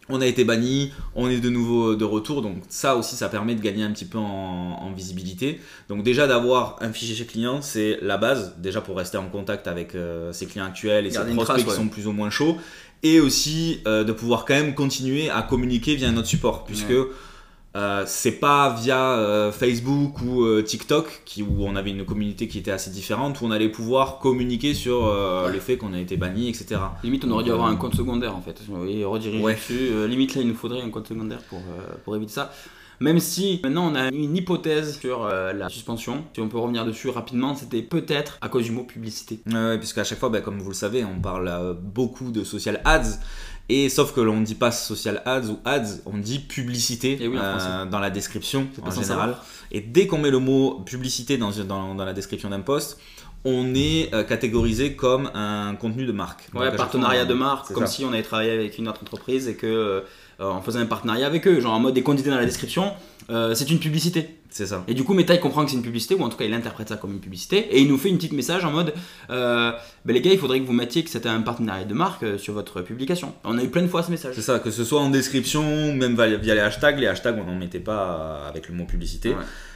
on 0.09 0.19
a 0.19 0.25
été 0.25 0.43
banni, 0.43 0.91
on 1.15 1.29
est 1.29 1.39
de 1.39 1.49
nouveau 1.49 1.95
de 1.95 2.03
retour, 2.03 2.41
donc 2.41 2.57
ça 2.69 2.95
aussi 2.95 3.15
ça 3.15 3.29
permet 3.29 3.55
de 3.55 3.61
gagner 3.61 3.83
un 3.83 3.91
petit 3.91 4.05
peu 4.05 4.17
en, 4.17 4.91
visibilité. 4.93 5.61
Donc 5.87 6.03
déjà 6.03 6.27
d'avoir 6.27 6.75
un 6.81 6.91
fichier 6.91 7.15
chez 7.15 7.25
client, 7.25 7.61
c'est 7.61 7.97
la 8.01 8.17
base, 8.17 8.55
déjà 8.57 8.81
pour 8.81 8.97
rester 8.97 9.17
en 9.17 9.29
contact 9.29 9.67
avec 9.67 9.95
ses 10.31 10.45
clients 10.47 10.65
actuels 10.65 11.05
et 11.05 11.11
ses 11.11 11.23
prospects 11.33 11.65
qui 11.65 11.71
sont 11.71 11.87
plus 11.87 12.07
ou 12.07 12.11
moins 12.11 12.29
chauds. 12.29 12.57
Et 13.03 13.19
aussi 13.19 13.81
euh, 13.87 14.03
de 14.03 14.11
pouvoir 14.11 14.45
quand 14.45 14.53
même 14.53 14.75
continuer 14.75 15.29
à 15.29 15.41
communiquer 15.41 15.95
via 15.95 16.11
notre 16.11 16.27
support, 16.27 16.65
puisque 16.65 16.93
euh, 17.75 18.03
c'est 18.05 18.33
pas 18.33 18.75
via 18.75 19.13
euh, 19.13 19.51
Facebook 19.51 20.21
ou 20.21 20.61
TikTok 20.61 21.21
qui, 21.25 21.43
où 21.43 21.63
on 21.63 21.75
avait 21.75 21.91
une 21.91 22.05
communauté 22.05 22.47
qui 22.47 22.59
était 22.59 22.71
assez 22.71 22.89
différente, 22.89 23.41
où 23.41 23.45
on 23.45 23.51
allait 23.51 23.69
pouvoir 23.69 24.19
communiquer 24.19 24.73
sur 24.73 25.07
le 25.47 25.59
fait 25.59 25.77
qu'on 25.77 25.93
a 25.93 25.99
été 25.99 26.17
banni, 26.17 26.49
etc. 26.49 26.81
Limite, 27.03 27.25
on 27.25 27.31
aurait 27.31 27.43
dû 27.43 27.51
avoir 27.51 27.67
un 27.67 27.75
compte 27.75 27.95
secondaire 27.95 28.35
en 28.35 28.41
fait, 28.41 28.61
et 28.87 29.05
rediriger 29.05 29.53
dessus. 29.53 30.07
limite, 30.07 30.35
là, 30.35 30.41
il 30.41 30.47
nous 30.47 30.55
faudrait 30.55 30.81
un 30.81 30.89
compte 30.89 31.07
secondaire 31.07 31.41
pour, 31.49 31.61
pour 32.03 32.15
éviter 32.15 32.33
ça. 32.33 32.51
Même 33.01 33.19
si 33.19 33.59
maintenant 33.63 33.91
on 33.91 33.95
a 33.95 34.09
une 34.09 34.37
hypothèse 34.37 34.99
sur 34.99 35.23
euh, 35.23 35.53
la 35.53 35.69
suspension, 35.69 36.23
si 36.35 36.39
on 36.39 36.47
peut 36.47 36.59
revenir 36.59 36.85
dessus 36.85 37.09
rapidement, 37.09 37.55
c'était 37.55 37.81
peut-être 37.81 38.37
à 38.41 38.47
cause 38.47 38.65
du 38.65 38.71
mot 38.71 38.83
publicité. 38.83 39.39
Ouais, 39.51 39.79
puisqu'à 39.79 40.03
chaque 40.03 40.19
fois, 40.19 40.29
bah, 40.29 40.39
comme 40.41 40.59
vous 40.59 40.69
le 40.69 40.75
savez, 40.75 41.03
on 41.03 41.19
parle 41.19 41.47
euh, 41.47 41.73
beaucoup 41.73 42.29
de 42.31 42.43
social 42.43 42.79
ads. 42.85 43.17
Et 43.73 43.89
sauf 43.89 44.13
que 44.13 44.21
l'on 44.21 44.37
ne 44.41 44.45
dit 44.45 44.55
pas 44.55 44.71
social 44.71 45.21
ads 45.25 45.47
ou 45.47 45.59
ads, 45.65 45.99
on 46.05 46.17
dit 46.17 46.39
publicité 46.39 47.17
euh, 47.21 47.85
dans 47.85 47.99
la 47.99 48.09
description 48.09 48.67
en 48.81 48.91
général. 48.91 49.37
Et 49.71 49.81
dès 49.81 50.07
qu'on 50.07 50.17
met 50.17 50.31
le 50.31 50.39
mot 50.39 50.81
publicité 50.85 51.37
dans, 51.37 51.51
dans, 51.51 51.95
dans 51.95 52.05
la 52.05 52.13
description 52.13 52.49
d'un 52.49 52.59
post, 52.59 52.99
on 53.45 53.73
est 53.73 54.11
catégorisé 54.27 54.95
comme 54.95 55.31
un 55.33 55.75
contenu 55.75 56.05
de 56.05 56.11
marque. 56.11 56.49
Ouais, 56.53 56.75
partenariat 56.75 57.25
de 57.25 57.33
marque, 57.33 57.71
comme 57.73 57.87
si 57.87 58.03
on 58.03 58.13
avait 58.13 58.23
travaillé 58.23 58.51
avec 58.51 58.77
une 58.77 58.87
autre 58.89 59.01
entreprise 59.01 59.47
et 59.47 59.55
que 59.55 60.03
euh, 60.41 60.49
en 60.49 60.61
faisant 60.61 60.79
un 60.79 60.87
partenariat 60.87 61.27
avec 61.27 61.47
eux, 61.47 61.59
genre 61.59 61.73
en 61.73 61.79
mode 61.79 61.93
des 61.93 62.01
quantités 62.03 62.29
dans 62.31 62.37
la 62.37 62.45
description, 62.45 62.93
euh, 63.29 63.53
c'est 63.53 63.69
une 63.69 63.79
publicité. 63.79 64.40
C'est 64.51 64.67
ça. 64.67 64.83
Et 64.87 64.93
du 64.93 65.03
coup, 65.03 65.13
Meta 65.13 65.33
il 65.33 65.39
comprend 65.39 65.63
que 65.63 65.71
c'est 65.71 65.77
une 65.77 65.83
publicité, 65.83 66.13
ou 66.13 66.21
en 66.21 66.29
tout 66.29 66.37
cas 66.37 66.45
il 66.45 66.53
interprète 66.53 66.89
ça 66.89 66.97
comme 66.97 67.11
une 67.11 67.19
publicité, 67.19 67.57
et 67.71 67.81
il 67.81 67.87
nous 67.87 67.97
fait 67.97 68.09
une 68.09 68.17
petite 68.17 68.33
message 68.33 68.63
en 68.65 68.71
mode 68.71 68.93
euh, 69.29 69.71
ben, 70.05 70.13
les 70.13 70.21
gars, 70.21 70.31
il 70.31 70.37
faudrait 70.37 70.59
que 70.59 70.65
vous 70.65 70.73
mettiez 70.73 71.03
que 71.03 71.09
c'était 71.09 71.29
un 71.29 71.41
partenariat 71.41 71.85
de 71.85 71.93
marque 71.93 72.37
sur 72.37 72.53
votre 72.53 72.81
publication. 72.81 73.33
On 73.43 73.57
a 73.57 73.63
eu 73.63 73.69
plein 73.69 73.81
de 73.81 73.87
fois 73.87 74.03
ce 74.03 74.11
message. 74.11 74.35
C'est 74.35 74.41
ça, 74.41 74.59
que 74.59 74.69
ce 74.69 74.83
soit 74.83 75.01
en 75.01 75.09
description, 75.09 75.93
même 75.93 76.15
via 76.15 76.55
les 76.55 76.61
hashtags. 76.61 76.99
Les 76.99 77.07
hashtags, 77.07 77.37
on 77.39 77.49
n'en 77.49 77.57
mettait 77.57 77.79
pas 77.79 78.45
avec 78.47 78.67
le 78.67 78.75
mot 78.75 78.85
publicité 78.85 79.33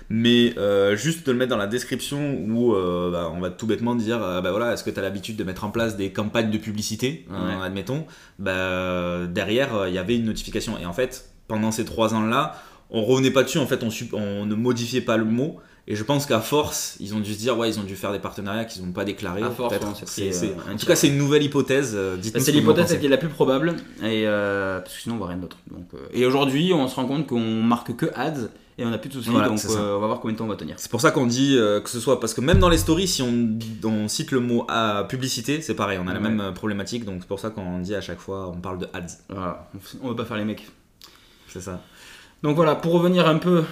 mais 0.10 0.53
euh, 0.58 0.96
juste 0.96 1.25
de 1.25 1.32
le 1.32 1.38
mettre 1.38 1.50
dans 1.50 1.58
la 1.58 1.67
description 1.67 2.38
où 2.48 2.74
euh, 2.74 3.12
bah, 3.12 3.32
on 3.34 3.39
va 3.39 3.50
tout 3.50 3.65
bêtement 3.65 3.96
dire 3.96 4.22
euh, 4.22 4.41
bah 4.41 4.51
voilà 4.51 4.74
est-ce 4.74 4.84
que 4.84 4.89
tu 4.89 5.00
as 5.00 5.03
l'habitude 5.03 5.36
de 5.36 5.44
mettre 5.44 5.63
en 5.63 5.72
place 5.72 5.98
des 5.98 6.12
campagnes 6.12 6.51
de 6.51 6.58
publicité 6.58 7.25
hein, 7.32 7.62
admettons 7.63 8.05
bah, 8.38 9.25
derrière 9.27 9.88
il 9.88 9.94
y 9.94 9.98
avait 9.98 10.15
une 10.15 10.25
notification 10.25 10.77
et 10.77 10.86
en 10.86 10.94
fait 10.94 11.29
pendant 11.48 11.72
ces 11.72 11.86
trois 11.86 12.13
ans 12.13 12.25
là 12.25 12.55
on 12.89 13.04
revenait 13.04 13.32
pas 13.32 13.44
dessus 13.44 13.58
en 13.58 13.68
fait 13.68 13.84
on, 13.84 13.89
on 14.18 14.46
ne 14.46 14.56
modifiait 14.56 15.01
pas 15.01 15.18
le 15.18 15.25
mot 15.25 15.60
Et 15.88 15.96
je 15.96 16.04
pense 16.04 16.25
qu'à 16.25 16.39
force, 16.39 16.98
ils 17.00 17.13
ont 17.13 17.20
dû 17.20 17.32
se 17.36 17.38
dire, 17.38 17.56
ouais, 17.60 17.70
ils 17.70 17.80
ont 17.80 17.84
dû 17.84 17.96
faire 17.96 18.12
des 18.12 18.18
partenariats 18.18 18.65
qu'ils 18.65 18.84
n'ont 18.84 18.92
pas 18.92 19.06
déclarés. 19.06 19.44
À 19.44 19.51
force, 19.51 19.72
C'est- 19.72 19.80
pris, 20.24 20.34
c'est- 20.34 20.48
euh, 20.48 20.74
en 20.74 20.77
tout 20.77 20.88
cas, 20.88 20.96
c'est 20.96 21.10
une 21.10 21.18
nouvelle 21.20 21.44
hypothèse. 21.44 21.94
euh, 21.96 22.15
Bah, 22.15 22.22
ce 22.24 22.39
c'est 22.39 22.51
l'hypothèse 22.51 22.98
qui 23.00 23.06
est 23.06 23.10
la 23.10 23.18
plus 23.18 23.30
probable, 23.30 23.75
et 24.01 24.24
euh, 24.25 24.80
parce 24.80 24.96
que 24.96 25.01
sinon 25.01 25.13
on 25.15 25.18
voit 25.20 25.27
rien 25.27 25.38
d'autre. 25.38 25.58
Donc, 25.70 25.86
euh, 25.94 25.98
et 26.12 26.25
aujourd'hui, 26.25 26.74
on 26.74 26.88
se 26.88 26.96
rend 26.96 27.06
compte 27.06 27.27
qu'on 27.27 27.62
marque 27.62 27.96
que 27.96 28.08
ads 28.15 28.50
et 28.80 28.84
on 28.84 28.89
n'a 28.89 28.98
plus 28.98 29.10
de 29.10 29.13
soucis, 29.13 29.30
Voilà, 29.30 29.48
donc 29.50 29.60
on 29.70 30.00
va 30.00 30.08
voir 30.08 30.20
combien 30.22 30.34
de 30.34 30.39
temps 30.39 30.46
on 30.46 30.56
va 30.56 30.56
tenir. 30.56 30.74
C'est 30.80 30.89
pour 30.89 31.01
ça 31.01 31.12
qu'on 31.12 31.27
dit 31.27 31.56
que 31.84 31.89
ce 31.96 32.00
soit 32.00 32.20
parce 32.20 32.34
que 32.34 32.42
même 32.42 32.58
dans 32.58 32.70
les 32.70 32.80
stories, 32.80 33.08
si 33.08 33.22
on, 33.22 33.34
on 33.84 34.08
cite 34.08 34.32
le 34.32 34.39
mot 34.39 34.65
ah, 34.68 35.06
publicité, 35.08 35.62
c'est 35.62 35.75
pareil, 35.75 36.00
on 36.04 36.08
a 36.08 36.13
la 36.15 36.20
même 36.20 36.51
problématique. 36.56 37.06
Donc 37.06 37.18
c'est 37.22 37.27
pour 37.27 37.39
ça 37.39 37.51
qu'on 37.51 37.77
dit 37.80 37.94
à 37.94 38.01
chaque 38.01 38.20
fois, 38.20 38.50
on 38.50 38.60
parle 38.60 38.80
de 38.80 38.88
ads. 38.92 39.18
Voilà, 39.30 39.70
on 40.01 40.10
veut 40.10 40.15
pas 40.15 40.25
faire 40.25 40.38
les 40.38 40.46
mecs. 40.46 40.65
C'est 41.48 41.62
ça. 41.62 41.80
Donc 42.45 42.57
voilà, 42.57 42.75
pour 42.75 42.93
revenir 42.93 43.27
un 43.27 43.39
peu 43.39 43.63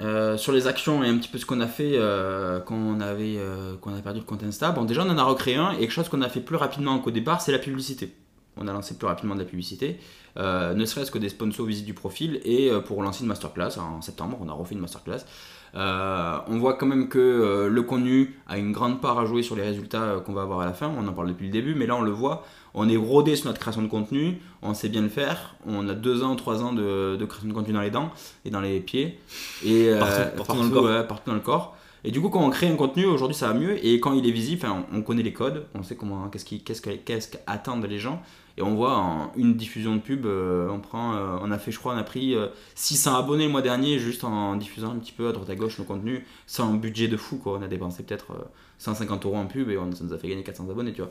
euh, 0.00 0.38
sur 0.38 0.52
les 0.52 0.66
actions 0.66 1.04
et 1.04 1.06
un 1.06 1.18
petit 1.18 1.28
peu 1.28 1.36
ce 1.36 1.44
qu'on 1.44 1.60
a 1.60 1.66
fait 1.66 1.96
euh, 1.96 2.60
quand 2.60 2.74
on 2.74 2.98
euh, 3.02 3.74
a 3.74 4.00
perdu 4.00 4.20
le 4.20 4.24
compte 4.24 4.42
Insta. 4.42 4.70
Bon, 4.70 4.86
déjà 4.86 5.04
on 5.04 5.10
en 5.10 5.18
a 5.18 5.22
recréé 5.22 5.56
un 5.56 5.72
et 5.72 5.80
quelque 5.80 5.90
chose 5.90 6.08
qu'on 6.08 6.22
a 6.22 6.30
fait 6.30 6.40
plus 6.40 6.56
rapidement 6.56 6.98
qu'au 6.98 7.10
départ, 7.10 7.42
c'est 7.42 7.52
la 7.52 7.58
publicité. 7.58 8.14
On 8.56 8.66
a 8.68 8.72
lancé 8.72 8.96
plus 8.96 9.06
rapidement 9.06 9.34
de 9.34 9.40
la 9.40 9.44
publicité, 9.44 9.98
ne 10.38 10.84
serait-ce 10.86 11.10
que 11.10 11.18
des 11.18 11.28
sponsors 11.28 11.66
visites 11.66 11.84
du 11.84 11.92
profil 11.92 12.40
et 12.46 12.70
pour 12.86 13.02
lancer 13.02 13.22
une 13.22 13.28
masterclass 13.28 13.78
en 13.78 14.00
septembre, 14.00 14.38
on 14.40 14.48
a 14.48 14.52
refait 14.52 14.74
une 14.74 14.80
masterclass. 14.80 15.26
Euh, 15.74 16.36
on 16.48 16.58
voit 16.58 16.74
quand 16.74 16.84
même 16.86 17.08
que 17.08 17.18
euh, 17.18 17.68
le 17.68 17.82
contenu 17.82 18.34
a 18.46 18.58
une 18.58 18.72
grande 18.72 19.00
part 19.00 19.18
à 19.18 19.24
jouer 19.24 19.42
sur 19.42 19.56
les 19.56 19.62
résultats 19.62 20.02
euh, 20.02 20.20
qu'on 20.20 20.34
va 20.34 20.42
avoir 20.42 20.60
à 20.60 20.66
la 20.66 20.74
fin. 20.74 20.90
On 20.98 21.06
en 21.08 21.12
parle 21.12 21.28
depuis 21.28 21.46
le 21.46 21.52
début, 21.52 21.74
mais 21.74 21.86
là 21.86 21.96
on 21.96 22.02
le 22.02 22.10
voit. 22.10 22.44
On 22.74 22.88
est 22.88 22.96
rodé 22.96 23.36
sur 23.36 23.46
notre 23.48 23.58
création 23.60 23.82
de 23.82 23.88
contenu, 23.88 24.38
on 24.62 24.74
sait 24.74 24.88
bien 24.88 25.02
le 25.02 25.08
faire. 25.08 25.54
On 25.66 25.88
a 25.88 25.94
deux 25.94 26.22
ans, 26.24 26.36
trois 26.36 26.62
ans 26.62 26.72
de, 26.72 27.16
de 27.16 27.24
création 27.24 27.48
de 27.48 27.54
contenu 27.54 27.72
dans 27.72 27.80
les 27.82 27.90
dents 27.90 28.10
et 28.44 28.50
dans 28.50 28.60
les 28.60 28.80
pieds 28.80 29.18
et 29.64 29.88
euh, 29.88 29.98
Partout- 30.00 30.36
partout 30.36 30.56
dans 30.56 30.64
le 30.64 30.70
corps. 30.70 30.84
ouais, 30.84 31.04
partout 31.06 31.30
dans 31.30 31.34
le 31.36 31.40
corps. 31.40 31.76
Et 32.04 32.10
du 32.10 32.20
coup, 32.20 32.30
quand 32.30 32.44
on 32.44 32.50
crée 32.50 32.68
un 32.68 32.74
contenu, 32.76 33.06
aujourd'hui 33.06 33.36
ça 33.36 33.48
va 33.48 33.54
mieux. 33.54 33.84
Et 33.86 34.00
quand 34.00 34.12
il 34.12 34.26
est 34.26 34.32
visible, 34.32 34.66
on 34.66 34.98
on 34.98 35.02
connaît 35.02 35.22
les 35.22 35.32
codes, 35.32 35.66
on 35.74 35.82
sait 35.82 35.94
comment, 35.96 36.28
qu'est-ce 36.28 36.44
qu'est-ce 36.44 36.82
que- 36.82 36.90
qu'est-ce 36.96 37.28
qu'attendent 37.28 37.86
les 37.86 37.98
gens. 37.98 38.20
Et 38.58 38.62
on 38.62 38.74
voit 38.74 38.96
en 38.98 39.32
une 39.36 39.54
diffusion 39.54 39.94
de 39.96 40.00
pub, 40.00 40.26
euh, 40.26 40.68
on 40.68 40.78
prend, 40.80 41.14
euh, 41.14 41.38
on 41.40 41.50
a 41.50 41.58
fait, 41.58 41.70
je 41.72 41.78
crois, 41.78 41.94
on 41.94 41.96
a 41.96 42.02
pris 42.02 42.34
euh, 42.34 42.48
600 42.74 43.16
abonnés 43.16 43.46
le 43.46 43.50
mois 43.50 43.62
dernier 43.62 43.98
juste 43.98 44.24
en 44.24 44.56
diffusant 44.56 44.90
un 44.92 44.96
petit 44.98 45.12
peu 45.12 45.28
à 45.28 45.32
droite 45.32 45.48
à 45.48 45.54
gauche 45.54 45.78
nos 45.78 45.84
contenus, 45.86 46.20
sans 46.46 46.74
budget 46.74 47.08
de 47.08 47.16
fou 47.16 47.36
quoi. 47.38 47.56
On 47.58 47.62
a 47.62 47.68
dépensé 47.68 48.02
peut-être 48.02 48.32
euh, 48.32 48.44
150 48.78 49.24
euros 49.24 49.36
en 49.36 49.46
pub 49.46 49.70
et 49.70 49.78
on, 49.78 49.90
ça 49.92 50.04
nous 50.04 50.12
a 50.12 50.18
fait 50.18 50.28
gagner 50.28 50.42
400 50.42 50.68
abonnés, 50.70 50.92
tu 50.92 51.00
vois. 51.02 51.10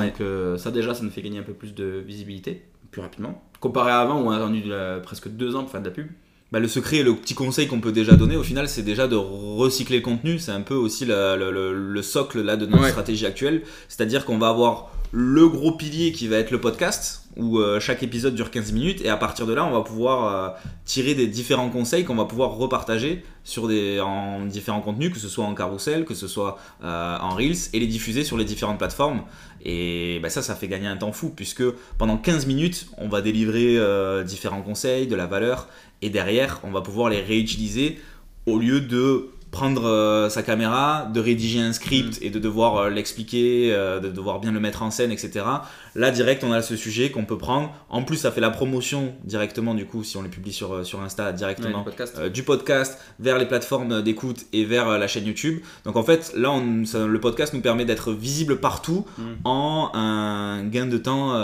Ouais. 0.00 0.06
Donc 0.08 0.20
euh, 0.22 0.56
ça 0.58 0.70
déjà, 0.72 0.92
ça 0.94 1.04
nous 1.04 1.10
fait 1.10 1.22
gagner 1.22 1.38
un 1.38 1.42
peu 1.44 1.52
plus 1.52 1.72
de 1.74 2.02
visibilité, 2.04 2.62
plus 2.90 3.00
rapidement. 3.02 3.40
Comparé 3.60 3.92
à 3.92 4.00
avant 4.00 4.20
où 4.20 4.26
on 4.26 4.30
a 4.30 4.36
attendu 4.38 4.62
de 4.62 4.70
la- 4.70 4.98
presque 5.00 5.28
deux 5.28 5.54
ans 5.54 5.60
pour 5.62 5.70
faire 5.70 5.82
de 5.82 5.86
la 5.88 5.94
pub. 5.94 6.08
Bah, 6.52 6.60
le 6.60 6.68
secret 6.68 6.98
et 6.98 7.02
le 7.02 7.14
petit 7.16 7.32
conseil 7.34 7.66
qu'on 7.66 7.80
peut 7.80 7.92
déjà 7.92 8.12
donner 8.14 8.36
au 8.36 8.42
final, 8.42 8.68
c'est 8.68 8.82
déjà 8.82 9.08
de 9.08 9.16
recycler 9.16 9.96
le 9.96 10.02
contenu. 10.02 10.38
C'est 10.38 10.52
un 10.52 10.60
peu 10.60 10.74
aussi 10.74 11.06
la- 11.06 11.34
le, 11.34 11.50
le- 11.50 11.72
le 11.72 12.02
socle 12.02 12.42
là 12.42 12.56
de 12.58 12.66
notre 12.66 12.82
Ouais. 12.82 12.90
stratégie 12.90 13.24
actuelle. 13.24 13.62
C'est-à-dire 13.88 14.26
qu'on 14.26 14.36
va 14.36 14.48
avoir 14.50 14.90
le 15.12 15.46
gros 15.46 15.72
pilier 15.72 16.10
qui 16.10 16.26
va 16.26 16.38
être 16.38 16.50
le 16.50 16.60
podcast, 16.60 17.28
où 17.36 17.58
euh, 17.58 17.80
chaque 17.80 18.02
épisode 18.02 18.34
dure 18.34 18.50
15 18.50 18.72
minutes, 18.72 19.02
et 19.04 19.10
à 19.10 19.18
partir 19.18 19.46
de 19.46 19.52
là, 19.52 19.64
on 19.66 19.70
va 19.70 19.82
pouvoir 19.82 20.26
euh, 20.26 20.48
tirer 20.86 21.14
des 21.14 21.26
différents 21.26 21.68
conseils 21.68 22.04
qu'on 22.04 22.14
va 22.14 22.24
pouvoir 22.24 22.52
repartager 22.52 23.22
sur 23.44 23.68
des, 23.68 24.00
en 24.00 24.46
différents 24.46 24.80
contenus, 24.80 25.12
que 25.12 25.18
ce 25.18 25.28
soit 25.28 25.44
en 25.44 25.54
carrousel, 25.54 26.06
que 26.06 26.14
ce 26.14 26.26
soit 26.26 26.58
euh, 26.82 27.18
en 27.18 27.34
Reels, 27.34 27.68
et 27.74 27.80
les 27.80 27.86
diffuser 27.86 28.24
sur 28.24 28.38
les 28.38 28.46
différentes 28.46 28.78
plateformes. 28.78 29.22
Et 29.62 30.18
bah, 30.22 30.30
ça, 30.30 30.40
ça 30.40 30.54
fait 30.54 30.68
gagner 30.68 30.86
un 30.86 30.96
temps 30.96 31.12
fou, 31.12 31.28
puisque 31.28 31.64
pendant 31.98 32.16
15 32.16 32.46
minutes, 32.46 32.86
on 32.96 33.08
va 33.08 33.20
délivrer 33.20 33.78
différents 34.24 34.62
conseils, 34.62 35.06
de 35.06 35.14
la 35.14 35.26
valeur, 35.26 35.68
et 36.00 36.08
derrière, 36.08 36.60
on 36.64 36.70
va 36.70 36.80
pouvoir 36.80 37.10
les 37.10 37.20
réutiliser 37.20 38.00
au 38.46 38.58
lieu 38.58 38.80
de 38.80 39.28
prendre 39.52 39.84
euh, 39.86 40.28
sa 40.30 40.42
caméra, 40.42 41.06
de 41.14 41.20
rédiger 41.20 41.60
un 41.60 41.72
script 41.74 42.18
et 42.22 42.30
de 42.30 42.38
devoir 42.40 42.76
euh, 42.78 42.90
l'expliquer, 42.90 43.68
euh, 43.72 44.00
de 44.00 44.08
devoir 44.08 44.40
bien 44.40 44.50
le 44.50 44.58
mettre 44.58 44.82
en 44.82 44.90
scène, 44.90 45.12
etc. 45.12 45.44
Là, 45.94 46.10
direct, 46.10 46.42
on 46.42 46.52
a 46.52 46.62
ce 46.62 46.74
sujet 46.74 47.10
qu'on 47.10 47.26
peut 47.26 47.36
prendre. 47.36 47.70
En 47.90 48.02
plus, 48.02 48.16
ça 48.16 48.32
fait 48.32 48.40
la 48.40 48.48
promotion 48.50 49.14
directement, 49.24 49.74
du 49.74 49.84
coup, 49.84 50.02
si 50.04 50.16
on 50.16 50.22
les 50.22 50.30
publie 50.30 50.54
sur, 50.54 50.84
sur 50.86 51.00
Insta 51.02 51.32
directement. 51.32 51.84
podcast. 51.84 52.18
du 52.30 52.42
podcast 52.44 52.98
vers 53.20 53.38
les 53.38 53.44
plateformes 53.46 54.00
d'écoute 54.02 54.38
et 54.54 54.64
vers 54.64 54.98
la 54.98 55.06
chaîne 55.06 55.26
YouTube. 55.26 55.60
Donc 55.84 55.96
en 55.96 56.02
fait, 56.02 56.32
là, 56.34 56.50
on- 56.50 56.86
ça- 56.86 57.06
le 57.06 57.20
podcast 57.20 57.52
nous 57.52 57.60
permet 57.60 57.84
d'être 57.84 58.10
visible 58.12 58.56
partout 58.58 59.04
Mm. 59.18 59.22
en 59.44 59.90
un 59.94 60.64
gain 60.64 60.86
de 60.86 60.96
temps, 60.96 61.34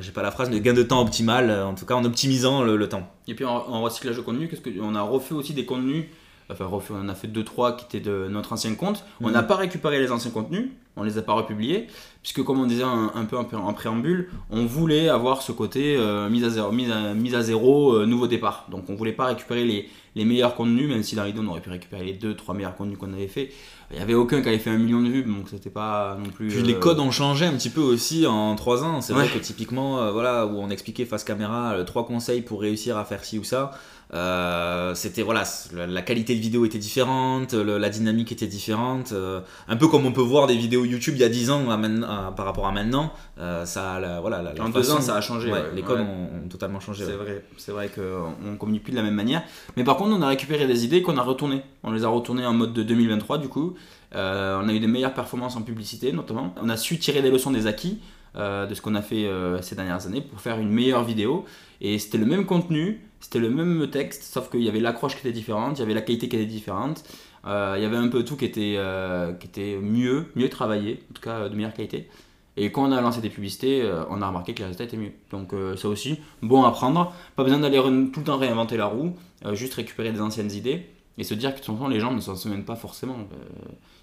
j'ai 0.00 0.10
pas 0.10 0.22
la 0.22 0.32
phrase, 0.32 0.50
mais 0.50 0.60
gain 0.60 0.74
de 0.74 0.82
temps 0.82 1.00
optimal, 1.00 1.50
en 1.50 1.74
tout 1.74 1.86
cas 1.86 1.94
en 1.94 2.04
optimisant 2.04 2.62
le, 2.64 2.76
le 2.76 2.88
temps. 2.88 3.08
Et 3.28 3.34
puis 3.34 3.44
en, 3.44 3.54
en 3.54 3.82
recyclage 3.82 4.16
de 4.16 4.20
contenu, 4.22 4.48
qu'est-ce 4.48 4.60
que 4.60 4.70
on 4.82 4.94
a 4.96 5.02
refait 5.02 5.34
aussi 5.34 5.54
des 5.54 5.64
contenus. 5.64 6.06
Enfin, 6.50 6.66
on 6.90 7.00
en 7.00 7.08
a 7.08 7.14
fait 7.14 7.28
2-3 7.28 7.76
qui 7.76 7.84
étaient 7.84 8.00
de 8.00 8.28
notre 8.28 8.52
ancien 8.52 8.74
compte. 8.74 9.04
On 9.20 9.26
Mhm. 9.28 9.32
n'a 9.32 9.42
pas 9.42 9.56
récupéré 9.56 9.98
les 9.98 10.12
anciens 10.12 10.30
contenus, 10.30 10.70
on 10.96 11.02
les 11.02 11.18
a 11.18 11.22
pas 11.22 11.34
republiés, 11.34 11.86
puisque 12.22 12.42
comme 12.42 12.58
on 12.60 12.66
disait 12.66 12.82
un, 12.82 13.12
un 13.14 13.24
peu 13.26 13.36
en, 13.36 13.44
pré- 13.44 13.56
en 13.56 13.72
préambule, 13.74 14.30
on 14.50 14.64
voulait 14.66 15.08
avoir 15.08 15.42
ce 15.42 15.52
côté 15.52 15.96
euh, 15.98 16.28
mise 16.30 16.44
à 16.44 16.50
zéro, 16.50 16.72
mise 16.72 16.90
à, 16.90 17.14
mise 17.14 17.34
à 17.34 17.42
zéro 17.42 17.94
euh, 17.94 18.06
nouveau 18.06 18.26
départ. 18.26 18.66
Donc 18.70 18.88
on 18.88 18.94
voulait 18.94 19.12
pas 19.12 19.26
récupérer 19.26 19.64
les, 19.64 19.88
les 20.14 20.24
meilleurs 20.24 20.54
contenus, 20.54 20.88
même 20.88 21.02
si 21.02 21.14
dans 21.14 21.24
l'idée 21.24 21.40
on 21.42 21.48
aurait 21.48 21.60
pu 21.60 21.70
récupérer 21.70 22.04
les 22.04 22.14
2-3 22.14 22.54
meilleurs 22.56 22.74
contenus 22.76 22.98
qu'on 22.98 23.12
avait 23.12 23.28
fait. 23.28 23.50
Il 23.92 23.98
y 23.98 24.00
avait 24.00 24.14
aucun 24.14 24.42
qui 24.42 24.48
avait 24.48 24.58
fait 24.58 24.70
un 24.70 24.78
million 24.78 25.00
de 25.00 25.08
vues, 25.08 25.22
donc 25.22 25.48
c'était 25.48 25.70
pas 25.70 26.16
non 26.18 26.30
plus. 26.30 26.48
Puis 26.48 26.58
euh, 26.58 26.62
les 26.62 26.74
codes 26.74 26.98
ont 26.98 27.12
changé 27.12 27.44
un 27.46 27.52
petit 27.52 27.70
peu 27.70 27.82
aussi 27.82 28.26
en 28.26 28.56
3 28.56 28.82
ans. 28.82 29.00
C'est 29.00 29.12
vrai 29.12 29.24
Ouais. 29.24 29.28
que 29.30 29.38
typiquement, 29.38 30.00
euh, 30.00 30.10
voilà, 30.10 30.46
où 30.46 30.58
on 30.58 30.70
expliquait 30.70 31.04
face 31.04 31.22
caméra 31.24 31.74
euh, 31.74 31.84
trois 31.84 32.04
conseils 32.06 32.40
pour 32.40 32.60
réussir 32.62 32.96
à 32.96 33.04
faire 33.04 33.22
ci 33.24 33.38
ou 33.38 33.44
ça. 33.44 33.70
euh, 34.14 34.94
c'était 34.94 35.22
voilà, 35.22 35.42
la, 35.74 35.86
la 35.86 36.02
qualité 36.02 36.34
de 36.34 36.40
vidéo 36.40 36.64
était 36.64 36.78
différente, 36.78 37.52
le- 37.54 37.78
la 37.78 37.88
dynamique 37.90 38.32
était 38.32 38.46
différente. 38.46 39.10
euh, 39.12 39.40
un 39.68 39.76
peu 39.76 39.88
comme 39.88 40.06
on 40.06 40.12
peut 40.12 40.20
voir 40.20 40.46
des 40.46 40.56
vidéos 40.56 40.84
YouTube 40.86 41.14
il 41.16 41.20
y 41.20 41.24
a 41.24 41.28
10 41.28 41.50
ans 41.50 41.70
à 41.70 41.76
maintenant- 41.76 42.08
à- 42.28 42.32
par 42.32 42.46
rapport 42.46 42.66
à 42.66 42.72
maintenant. 42.72 43.12
euh, 43.38 43.64
ça, 43.64 44.00
la- 44.00 44.20
voilà, 44.20 44.42
la, 44.42 44.52
la 44.54 44.64
En 44.64 44.68
deux 44.70 44.90
ans, 44.90 45.00
ça 45.00 45.16
a 45.16 45.20
changé. 45.20 45.50
ouais, 45.52 45.58
ouais. 45.58 45.64
les 45.74 45.82
codes 45.82 46.00
Ouais. 46.00 46.04
ont, 46.06 46.44
ont 46.44 46.48
totalement 46.48 46.80
changé. 46.80 47.04
C'est 47.04 47.12
vrai, 47.12 47.44
c'est 47.56 47.72
vrai 47.72 47.88
qu'on 47.94 48.56
communique 48.56 48.82
plus 48.84 48.92
de 48.92 48.96
la 48.96 49.02
même 49.02 49.14
manière. 49.14 49.42
Mais 49.76 49.84
par 49.84 49.96
contre, 49.96 50.16
on 50.16 50.22
a 50.22 50.28
récupéré 50.28 50.66
des 50.66 50.84
idées 50.84 51.02
qu'on 51.02 51.16
a 51.18 51.22
retournées. 51.22 51.62
On 51.82 51.92
les 51.92 52.04
a 52.04 52.08
retournées 52.08 52.46
en 52.46 52.52
mode 52.54 52.72
de 52.72 52.82
2023 52.82 53.38
du 53.38 53.48
coup. 53.48 53.74
Euh, 54.14 54.60
on 54.62 54.68
a 54.68 54.72
eu 54.72 54.80
des 54.80 54.86
meilleures 54.86 55.14
performances 55.14 55.56
en 55.56 55.62
publicité 55.62 56.12
notamment. 56.12 56.54
On 56.62 56.68
a 56.68 56.76
su 56.76 56.98
tirer 56.98 57.22
des 57.22 57.30
leçons 57.30 57.50
des 57.50 57.66
acquis 57.66 58.00
euh, 58.36 58.66
de 58.66 58.74
ce 58.74 58.80
qu'on 58.82 58.94
a 58.94 59.02
fait 59.02 59.26
euh, 59.26 59.60
ces 59.62 59.74
dernières 59.74 60.06
années 60.06 60.20
pour 60.20 60.40
faire 60.40 60.58
une 60.58 60.70
meilleure 60.70 61.04
vidéo. 61.04 61.44
Et 61.80 61.98
c'était 61.98 62.18
le 62.18 62.26
même 62.26 62.46
contenu, 62.46 63.00
c'était 63.20 63.38
le 63.38 63.50
même 63.50 63.88
texte, 63.90 64.22
sauf 64.22 64.50
qu'il 64.50 64.62
y 64.62 64.68
avait 64.68 64.80
l'accroche 64.80 65.14
qui 65.14 65.20
était 65.20 65.32
différente, 65.32 65.76
il 65.78 65.80
y 65.80 65.82
avait 65.84 65.94
la 65.94 66.00
qualité 66.02 66.28
qui 66.28 66.36
était 66.36 66.46
différente. 66.46 67.02
Euh, 67.46 67.74
il 67.76 67.82
y 67.82 67.86
avait 67.86 67.96
un 67.96 68.08
peu 68.08 68.24
tout 68.24 68.36
qui 68.36 68.44
était, 68.44 68.74
euh, 68.76 69.32
qui 69.32 69.46
était 69.46 69.78
mieux, 69.80 70.26
mieux 70.34 70.48
travaillé, 70.48 71.00
en 71.10 71.14
tout 71.14 71.22
cas 71.22 71.48
de 71.48 71.54
meilleure 71.54 71.74
qualité. 71.74 72.08
Et 72.56 72.72
quand 72.72 72.88
on 72.88 72.92
a 72.92 73.00
lancé 73.00 73.20
des 73.20 73.28
publicités, 73.30 73.82
euh, 73.82 74.02
on 74.10 74.22
a 74.22 74.28
remarqué 74.28 74.54
que 74.54 74.58
les 74.60 74.64
résultats 74.64 74.84
étaient 74.84 74.96
mieux. 74.96 75.12
Donc 75.30 75.52
ça 75.76 75.88
aussi, 75.88 76.18
bon 76.42 76.64
à 76.64 76.70
prendre. 76.72 77.12
Pas 77.36 77.44
besoin 77.44 77.58
d'aller 77.60 77.78
tout 77.78 78.20
le 78.20 78.24
temps 78.24 78.38
réinventer 78.38 78.76
la 78.76 78.86
roue, 78.86 79.14
juste 79.52 79.74
récupérer 79.74 80.10
des 80.12 80.20
anciennes 80.20 80.50
idées 80.52 80.86
et 81.18 81.24
se 81.24 81.34
dire 81.34 81.50
que 81.54 81.60
de 81.60 81.64
toute 81.64 81.74
façon 81.76 81.88
les 81.88 82.00
gens 82.00 82.12
ne 82.12 82.20
s'en 82.20 82.34
souviennent 82.36 82.64
pas 82.64 82.76
forcément. 82.76 83.16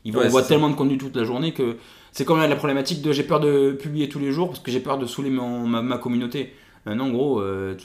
Ils 0.06 0.16
Ouais, 0.16 0.28
voient 0.30 0.44
tellement 0.44 0.70
de 0.70 0.76
contenu 0.76 0.98
toute 0.98 1.16
la 1.16 1.24
journée 1.24 1.54
que 1.54 1.78
c'est 2.12 2.26
comme 2.26 2.38
la, 2.40 2.48
la 2.48 2.56
problématique 2.56 3.02
de 3.02 3.12
j'ai 3.12 3.24
peur 3.24 3.40
de 3.40 3.72
publier 3.72 4.10
tous 4.10 4.20
les 4.20 4.32
jours 4.32 4.48
parce 4.50 4.60
que 4.60 4.72
j'ai 4.72 4.80
peur 4.82 4.98
de 4.98 5.06
saouler 5.06 5.30
mon- 5.30 5.66
ma, 5.68 5.82
ma 5.82 5.98
communauté. 5.98 6.54
Non, 6.86 7.06
en 7.06 7.10
gros, 7.12 7.40
euh, 7.40 7.76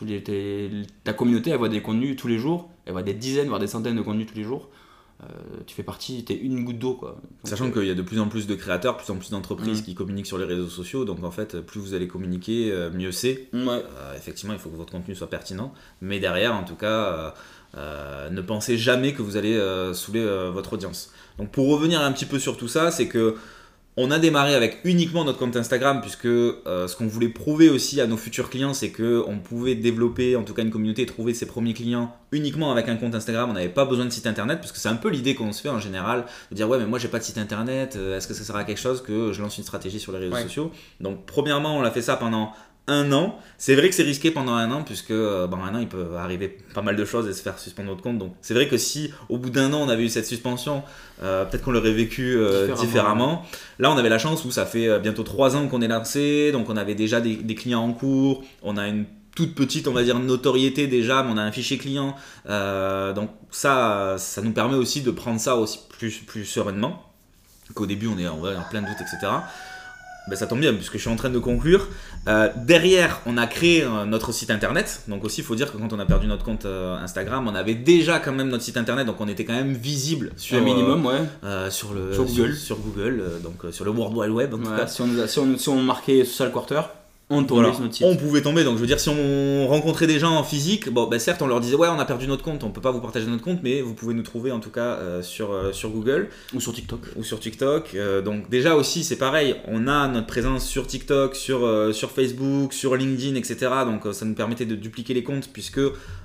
ta 1.05 1.13
communauté 1.13 1.51
elle 1.51 1.59
voit 1.59 1.69
des 1.69 1.81
contenus 1.81 2.17
tous 2.17 2.29
les 2.29 2.39
jours, 2.39 2.69
elle 2.85 2.93
voit 2.93 3.03
des 3.03 3.15
dizaines, 3.15 3.49
voire 3.49 3.61
des 3.61 3.67
centaines 3.69 3.97
de 3.97 4.03
contenus 4.03 4.27
tous 4.27 4.37
les 4.37 4.43
jours. 4.45 4.69
Euh, 5.21 5.27
tu 5.67 5.75
fais 5.75 5.83
partie, 5.83 6.25
t'es 6.25 6.37
une 6.37 6.65
goutte 6.65 6.79
d'eau 6.79 6.95
quoi. 6.95 7.11
Donc, 7.21 7.21
Sachant 7.43 7.67
euh, 7.67 7.71
qu'il 7.73 7.87
y 7.87 7.91
a 7.91 7.95
de 7.95 8.03
plus 8.03 8.21
en 8.21 8.29
plus 8.29 8.47
de 8.47 8.55
créateurs, 8.55 8.97
plus 8.97 9.11
en 9.11 9.17
plus 9.17 9.31
d'entreprises 9.31 9.81
Mm. 9.81 9.85
qui 9.85 9.95
communiquent 9.97 10.27
sur 10.29 10.39
les 10.39 10.45
réseaux 10.45 10.69
sociaux, 10.69 11.05
donc 11.05 11.25
en 11.25 11.33
fait, 11.33 11.61
plus 11.61 11.81
vous 11.81 11.95
allez 11.95 12.07
communiquer, 12.07 12.71
euh, 12.71 12.89
mieux 12.93 13.11
c'est. 13.11 13.49
Euh, 13.53 13.81
effectivement, 14.17 14.53
il 14.53 14.61
faut 14.61 14.69
que 14.71 14.77
votre 14.77 14.93
contenu 14.93 15.17
soit 15.17 15.29
pertinent, 15.29 15.75
mais 16.01 16.21
derrière, 16.21 16.55
en 16.55 16.63
tout 16.63 16.77
cas, 16.77 16.87
euh, 16.87 17.31
euh, 17.77 18.31
ne 18.31 18.41
pensez 18.41 18.79
jamais 18.79 19.13
que 19.13 19.23
vous 19.23 19.37
allez 19.37 19.57
euh, 19.57 19.93
saouler 19.93 20.21
euh, 20.21 20.51
votre 20.51 20.75
audience. 20.75 21.13
Donc, 21.39 21.51
pour 21.51 21.69
revenir 21.69 22.01
un 22.01 22.13
petit 22.13 22.25
peu 22.27 22.39
sur 22.39 22.57
tout 22.57 22.69
ça, 22.69 22.93
c'est 22.93 23.09
que 23.09 23.35
on 24.01 24.13
a 24.13 24.19
démarré 24.21 24.55
avec 24.55 24.79
uniquement 24.85 25.25
notre 25.25 25.39
compte 25.39 25.57
Instagram, 25.57 26.01
puisque 26.01 26.27
euh, 26.27 26.87
ce 26.87 26.95
qu'on 26.95 27.09
voulait 27.09 27.29
prouver 27.29 27.69
aussi 27.69 28.01
à 28.01 28.07
nos 28.07 28.17
futurs 28.17 28.49
clients, 28.49 28.73
c'est 28.73 28.91
que 28.91 29.25
on 29.27 29.39
pouvait 29.41 29.75
développer, 29.75 30.37
en 30.37 30.45
tout 30.45 30.55
cas, 30.55 30.63
une 30.63 30.71
communauté 30.71 31.03
et 31.03 31.07
trouver 31.07 31.35
ses 31.35 31.47
premiers 31.47 31.75
clients 31.75 32.15
uniquement 32.31 32.71
avec 32.71 32.89
un 32.89 32.97
compte 32.97 33.15
Instagram. 33.15 33.51
On 33.51 33.55
n'avait 33.55 33.69
pas 33.69 33.87
besoin 33.87 34.05
de 34.05 34.11
site 34.11 34.27
internet, 34.29 34.59
parce 34.61 34.71
que 34.71 34.79
c'est 34.79 34.89
un 34.89 34.97
peu 34.97 35.09
l'idée 35.09 35.35
qu'on 35.35 35.53
se 35.53 35.61
fait 35.63 35.69
en 35.69 35.81
général, 35.81 36.27
de 36.51 36.57
dire 36.57 36.69
ouais, 36.69 36.79
mais 36.79 36.87
moi 36.87 36.99
j'ai 37.01 37.09
pas 37.09 37.19
de 37.19 37.25
site 37.25 37.39
internet. 37.39 37.97
euh, 37.97 38.17
Est-ce 38.17 38.29
que 38.29 38.35
ça 38.35 38.45
sert 38.45 38.55
à 38.57 38.65
quelque 38.65 38.81
chose 38.81 39.03
que 39.03 39.33
je 39.33 39.43
lance 39.43 39.59
une 39.59 39.65
stratégie 39.65 39.99
sur 39.99 40.13
les 40.13 40.19
réseaux 40.21 40.35
Ouais. 40.35 40.43
sociaux? 40.43 40.71
Donc, 41.01 41.27
premièrement, 41.27 41.77
on 41.77 41.83
a 41.83 41.91
fait 41.91 42.03
ça 42.03 42.17
pendant 42.17 42.53
un 42.89 43.13
an. 43.13 43.39
C'est 43.59 43.75
vrai 43.75 43.89
que 43.89 43.95
c'est 43.95 44.03
risqué 44.03 44.31
pendant 44.31 44.55
un 44.55 44.71
an, 44.73 44.83
puisque 44.83 45.11
euh, 45.11 45.47
ben, 45.47 45.59
un 45.59 45.75
an, 45.75 45.79
il 45.79 45.89
peut 45.89 46.17
arriver 46.17 46.59
pas 46.75 46.83
mal 46.83 46.97
de 46.97 47.05
choses 47.05 47.29
et 47.29 47.33
se 47.33 47.43
faire 47.43 47.59
suspendre 47.59 47.89
notre 47.89 48.03
compte. 48.03 48.19
Donc 48.19 48.35
c'est 48.41 48.55
vrai 48.55 48.67
que 48.69 48.77
si 48.77 49.13
au 49.29 49.39
bout 49.39 49.51
d'un 49.51 49.73
an, 49.73 49.81
on 49.83 49.89
avait 49.89 50.05
eu 50.05 50.09
cette 50.09 50.27
suspension, 50.27 50.83
euh, 51.23 51.45
peut-être 51.45 51.63
qu'on 51.65 51.73
l'aurait 51.73 51.93
vécu 51.93 52.37
euh, 52.37 52.67
Différemment. 52.67 52.83
différemment. 52.83 53.43
Là, 53.79 53.93
on 53.93 53.97
avait 53.97 54.09
la 54.09 54.19
chance 54.19 54.45
où 54.45 54.51
ça 54.51 54.67
fait 54.67 54.99
bientôt 55.01 55.23
trois 55.23 55.57
ans 55.57 55.69
qu'on 55.69 55.83
est 55.83 55.89
lancé, 55.89 56.51
donc 56.53 56.69
on 56.71 56.77
avait 56.77 56.95
déjà 56.95 57.21
des, 57.21 57.37
des 57.37 57.55
clients 57.55 57.83
en 57.83 57.93
cours, 57.93 58.43
on 58.63 58.77
a 58.77 58.89
une 58.89 59.05
toute 59.39 59.55
petite, 59.55 59.87
on 59.87 59.93
va 59.93 60.03
dire, 60.03 60.19
notoriété 60.19 60.89
déjà, 60.89 61.23
mais 61.23 61.31
on 61.33 61.37
a 61.37 61.43
un 61.43 61.53
fichier 61.53 61.79
client. 61.79 62.17
Euh, 62.49 63.13
donc 63.13 63.31
ça, 63.53 64.17
ça 64.19 64.43
nous 64.43 64.51
permet 64.51 64.75
aussi 64.75 65.01
de 65.01 65.13
prendre 65.13 65.39
ça 65.39 65.55
aussi 65.55 65.79
plus, 65.97 66.19
plus 66.19 66.45
sereinement. 66.45 67.05
Qu'au 67.73 67.87
début, 67.87 68.09
on 68.09 68.19
est 68.19 68.27
en, 68.27 68.39
en 68.39 68.63
plein 68.69 68.83
doute, 68.83 68.97
etc. 69.01 69.31
Ben, 70.29 70.37
ça 70.37 70.47
tombe 70.47 70.61
bien 70.61 70.75
puisque 70.75 70.95
je 70.95 70.99
suis 70.99 71.11
en 71.11 71.17
train 71.17 71.31
de 71.31 71.39
conclure. 71.39 71.89
Euh, 72.29 72.49
derrière, 72.57 73.21
on 73.27 73.37
a 73.37 73.47
créé 73.47 73.83
euh, 73.83 74.05
notre 74.05 74.33
site 74.33 74.51
internet. 74.51 75.03
Donc 75.09 75.25
aussi, 75.25 75.41
il 75.41 75.45
faut 75.45 75.55
dire 75.55 75.73
que 75.73 75.79
quand 75.79 75.93
on 75.93 75.99
a 75.99 76.07
perdu 76.07 76.27
notre 76.27 76.45
compte 76.45 76.67
Instagram, 76.67 77.47
on 77.49 77.55
avait 77.55 77.75
déjà 77.75 78.19
quand 78.19 78.33
même 78.33 78.49
notre 78.49 78.65
site 78.65 78.77
internet, 78.77 79.07
donc 79.07 79.21
on 79.21 79.29
était 79.29 79.45
quand 79.45 79.55
même 79.55 79.73
visible 79.73 80.33
sur 80.37 80.59
un 80.59 80.61
minimum, 80.61 81.05
ouais. 81.07 81.71
sur 81.71 81.93
le 81.93 82.13
sur 82.13 82.25
Google, 82.25 82.55
sur, 82.55 82.77
Google, 82.77 83.23
donc 83.43 83.73
sur 83.73 83.85
le 83.85 83.91
World 83.91 84.17
Wide 84.17 84.31
Web 84.31 84.55
en 84.55 84.59
tout 84.59 84.71
cas. 84.71 84.87
Si 84.87 85.03
on, 85.03 85.27
si 85.27 85.39
on, 85.39 85.59
si 85.59 85.69
on 85.69 85.83
marquait 85.83 86.25
Social 86.25 86.53
Quarter, 86.53 86.83
on 87.31 87.45
tombait 87.45 87.73
sur 87.73 87.81
notre 87.81 87.95
site. 87.95 88.07
On 88.07 88.17
pouvait 88.17 88.41
tomber, 88.41 88.65
donc 88.65 88.77
je 88.77 88.81
veux 88.81 88.87
dire, 88.87 89.01
si 89.01 89.11
on 89.11 89.67
rencontrait 89.69 90.07
des 90.07 90.19
gens 90.19 90.37
en 90.37 90.43
physique, 90.43 90.89
bon, 90.89 91.07
ben 91.07 91.19
certes, 91.19 91.43
on 91.43 91.47
leur 91.47 91.61
disait, 91.61 91.77
ouais, 91.77 91.89
on 91.89 91.99
a 91.99 92.05
perdu 92.05 92.27
notre 92.27 92.43
compte, 92.43 92.65
on 92.65 92.71
peut 92.71 92.81
pas 92.81 92.91
vous 92.91 93.01
partager 93.01 93.27
notre 93.27 93.45
compte, 93.45 93.61
mais 93.63 93.83
vous 93.83 93.95
pouvez 93.95 94.15
nous 94.15 94.23
trouver 94.23 94.51
en 94.51 94.61
tout 94.61 94.71
cas 94.71 94.97
euh, 94.97 95.23
sur, 95.23 95.53
euh, 95.53 95.73
sur 95.73 95.91
Google. 95.91 96.31
Ou 96.55 96.61
sur 96.61 96.73
TikTok. 96.73 97.01
Ou 97.17 97.25
sur 97.25 97.39
TikTok. 97.39 97.91
Euh, 97.95 98.23
donc, 98.23 98.49
déjà 98.49 98.75
aussi, 98.75 99.05
c'est 99.05 99.17
pareil, 99.17 99.57
on 99.67 99.89
a 99.89 100.09
notre 100.09 100.27
présence 100.27 100.67
sur 100.67 100.87
TikTok, 100.87 101.37
sur, 101.37 101.95
sur 101.95 102.11
Facebook, 102.11 102.73
sur 102.73 102.97
LinkedIn, 102.97 103.35
etc. 103.35 103.57
Donc, 103.85 104.15
ça 104.15 104.25
nous 104.25 104.35
permettait 104.35 104.67
de 104.67 104.75
dupliquer 104.75 105.13
les 105.13 105.23
comptes, 105.23 105.51
puisque 105.53 105.81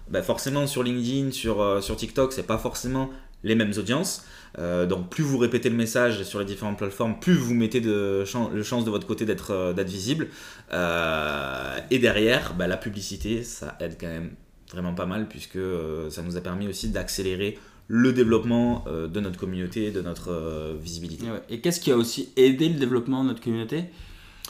ben, 0.09 0.21
forcément, 0.21 0.67
sur 0.67 0.83
LinkedIn, 0.83 1.31
sur, 1.31 1.83
sur 1.83 1.97
TikTok, 1.97 2.31
c'est 2.31 2.47
pas 2.47 2.57
forcément 2.57 3.09
les 3.43 3.55
mêmes 3.55 3.73
audiences. 3.77 4.25
Euh, 4.59 4.85
donc 4.85 5.09
plus 5.09 5.23
vous 5.23 5.37
répétez 5.37 5.69
le 5.69 5.75
message 5.75 6.23
sur 6.23 6.39
les 6.39 6.45
différentes 6.45 6.77
plateformes, 6.77 7.19
plus 7.19 7.33
vous 7.33 7.53
mettez 7.53 7.81
de 7.81 8.23
le 8.53 8.63
chance 8.63 8.85
de 8.85 8.89
votre 8.89 9.07
côté 9.07 9.25
d'être 9.25 9.51
euh, 9.51 9.73
visible. 9.83 10.27
Euh, 10.71 11.77
et 11.89 11.99
derrière, 11.99 12.53
bah, 12.53 12.67
la 12.67 12.77
publicité, 12.77 13.43
ça 13.43 13.75
aide 13.79 13.97
quand 13.99 14.07
même 14.07 14.31
vraiment 14.71 14.93
pas 14.93 15.05
mal 15.05 15.27
puisque 15.27 15.59
ça 16.09 16.23
nous 16.23 16.37
a 16.37 16.41
permis 16.41 16.67
aussi 16.67 16.89
d'accélérer 16.89 17.59
le 17.87 18.13
développement 18.13 18.85
de 18.87 19.19
notre 19.19 19.37
communauté, 19.37 19.91
de 19.91 20.01
notre 20.01 20.73
visibilité. 20.81 21.27
Et, 21.49 21.59
qu'est-ce 21.59 21.79
qui 21.79 21.91
a 21.91 21.97
aussi 21.97 22.29
aidé 22.37 22.69
le 22.69 22.79
développement 22.79 23.23
de 23.23 23.29
notre 23.29 23.41
communauté? 23.41 23.85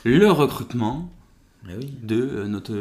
Le 0.06 0.32
recrutement 0.32 1.12
oui. 1.68 1.94
de 2.04 2.46
notre, 2.46 2.74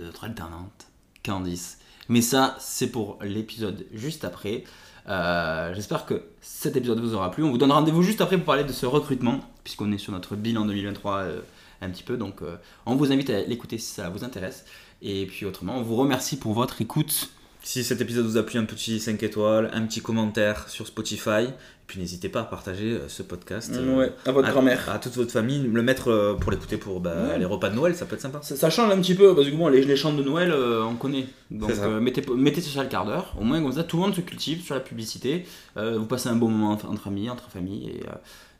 notre 0.00 0.24
alternante, 0.24 0.86
Candice. 1.22 1.78
Mais 2.08 2.22
ça, 2.22 2.56
c'est 2.58 2.86
pour 2.86 3.18
l'épisode 3.22 3.84
juste 3.92 4.24
après. 4.24 4.64
Euh, 5.08 5.74
j'espère 5.74 6.06
que 6.06 6.22
cet 6.40 6.76
épisode 6.76 7.00
vous 7.00 7.14
aura 7.14 7.30
plu. 7.30 7.42
On 7.42 7.50
vous 7.50 7.58
donne 7.58 7.72
rendez-vous 7.72 8.02
juste 8.02 8.20
après 8.20 8.36
pour 8.36 8.46
parler 8.46 8.64
de 8.64 8.72
ce 8.72 8.86
recrutement, 8.86 9.40
puisqu'on 9.64 9.90
est 9.92 9.98
sur 9.98 10.12
notre 10.12 10.36
bilan 10.36 10.64
2023 10.64 11.16
euh, 11.16 11.40
un 11.80 11.90
petit 11.90 12.02
peu. 12.02 12.16
Donc 12.16 12.42
euh, 12.42 12.56
on 12.86 12.94
vous 12.94 13.12
invite 13.12 13.30
à 13.30 13.42
l'écouter 13.42 13.78
si 13.78 13.92
ça 13.92 14.08
vous 14.10 14.24
intéresse. 14.24 14.64
Et 15.02 15.26
puis 15.26 15.46
autrement, 15.46 15.76
on 15.76 15.82
vous 15.82 15.96
remercie 15.96 16.38
pour 16.38 16.52
votre 16.52 16.80
écoute. 16.80 17.30
Si 17.64 17.84
cet 17.84 18.00
épisode 18.00 18.26
vous 18.26 18.36
a 18.36 18.42
plu, 18.42 18.58
un 18.58 18.64
petit 18.64 18.98
5 18.98 19.22
étoiles, 19.22 19.70
un 19.72 19.82
petit 19.82 20.00
commentaire 20.00 20.68
sur 20.68 20.86
Spotify. 20.86 21.44
Et 21.44 21.86
puis 21.86 22.00
n'hésitez 22.00 22.28
pas 22.28 22.40
à 22.40 22.44
partager 22.44 22.92
euh, 22.92 23.08
ce 23.08 23.22
podcast 23.22 23.70
euh, 23.74 24.08
à 24.26 24.32
votre 24.32 24.50
grand-mère. 24.50 24.90
À 24.90 24.98
toute 24.98 25.14
votre 25.14 25.30
famille, 25.30 25.62
le 25.62 25.82
mettre 25.82 26.10
euh, 26.10 26.34
pour 26.34 26.50
l'écouter 26.50 26.76
pour 26.76 27.00
bah, 27.00 27.38
les 27.38 27.44
repas 27.44 27.70
de 27.70 27.76
Noël, 27.76 27.94
ça 27.94 28.04
peut 28.04 28.16
être 28.16 28.20
sympa. 28.20 28.40
Ça, 28.42 28.68
change 28.68 28.90
un 28.90 28.98
petit 29.00 29.14
peu, 29.14 29.34
parce 29.34 29.48
que 29.48 29.54
bon, 29.54 29.68
les, 29.68 29.84
les 29.84 29.96
chants 29.96 30.12
de 30.12 30.22
Noël, 30.24 30.52
on 30.52 30.96
connaît. 30.96 31.26
Donc 31.50 31.70
mettez, 32.00 32.22
mettez 32.34 32.60
ça 32.60 32.82
le 32.82 32.88
quart 32.88 33.06
d'heure. 33.06 33.36
Au 33.38 33.44
moins, 33.44 33.62
comme 33.62 33.72
ça, 33.72 33.84
tout 33.84 33.96
le 33.96 34.02
monde 34.02 34.14
se 34.14 34.22
cultive 34.22 34.62
sur 34.62 34.74
la 34.74 34.80
publicité. 34.80 35.44
vous 35.76 36.06
passez 36.06 36.28
un 36.28 36.36
bon 36.36 36.48
moment 36.48 36.72
entre, 36.72 37.06
amis, 37.06 37.30
entre 37.30 37.48
familles. 37.48 37.90
Et, 37.90 38.00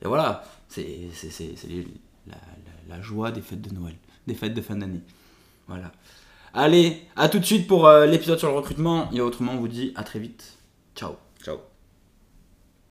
et 0.04 0.08
voilà, 0.08 0.44
c'est 0.68 0.86
la, 2.28 2.34
la, 2.34 2.96
la 2.96 3.02
joie 3.02 3.32
des 3.32 3.40
fêtes 3.40 3.62
de 3.62 3.74
Noël, 3.74 3.94
des 4.28 4.34
fêtes 4.34 4.54
de 4.54 4.60
fin 4.62 4.76
d'année. 4.76 5.00
Voilà. 5.66 5.90
Allez, 6.54 7.02
à 7.16 7.28
tout 7.28 7.38
de 7.38 7.44
suite 7.44 7.66
pour 7.66 7.86
euh, 7.86 8.06
l'épisode 8.06 8.38
sur 8.38 8.48
le 8.48 8.54
recrutement. 8.54 9.08
Et 9.12 9.20
autrement, 9.20 9.52
on 9.52 9.58
vous 9.58 9.68
dit 9.68 9.92
à 9.96 10.04
très 10.04 10.18
vite. 10.18 10.58
Ciao. 10.94 11.16
Ciao. 11.42 11.71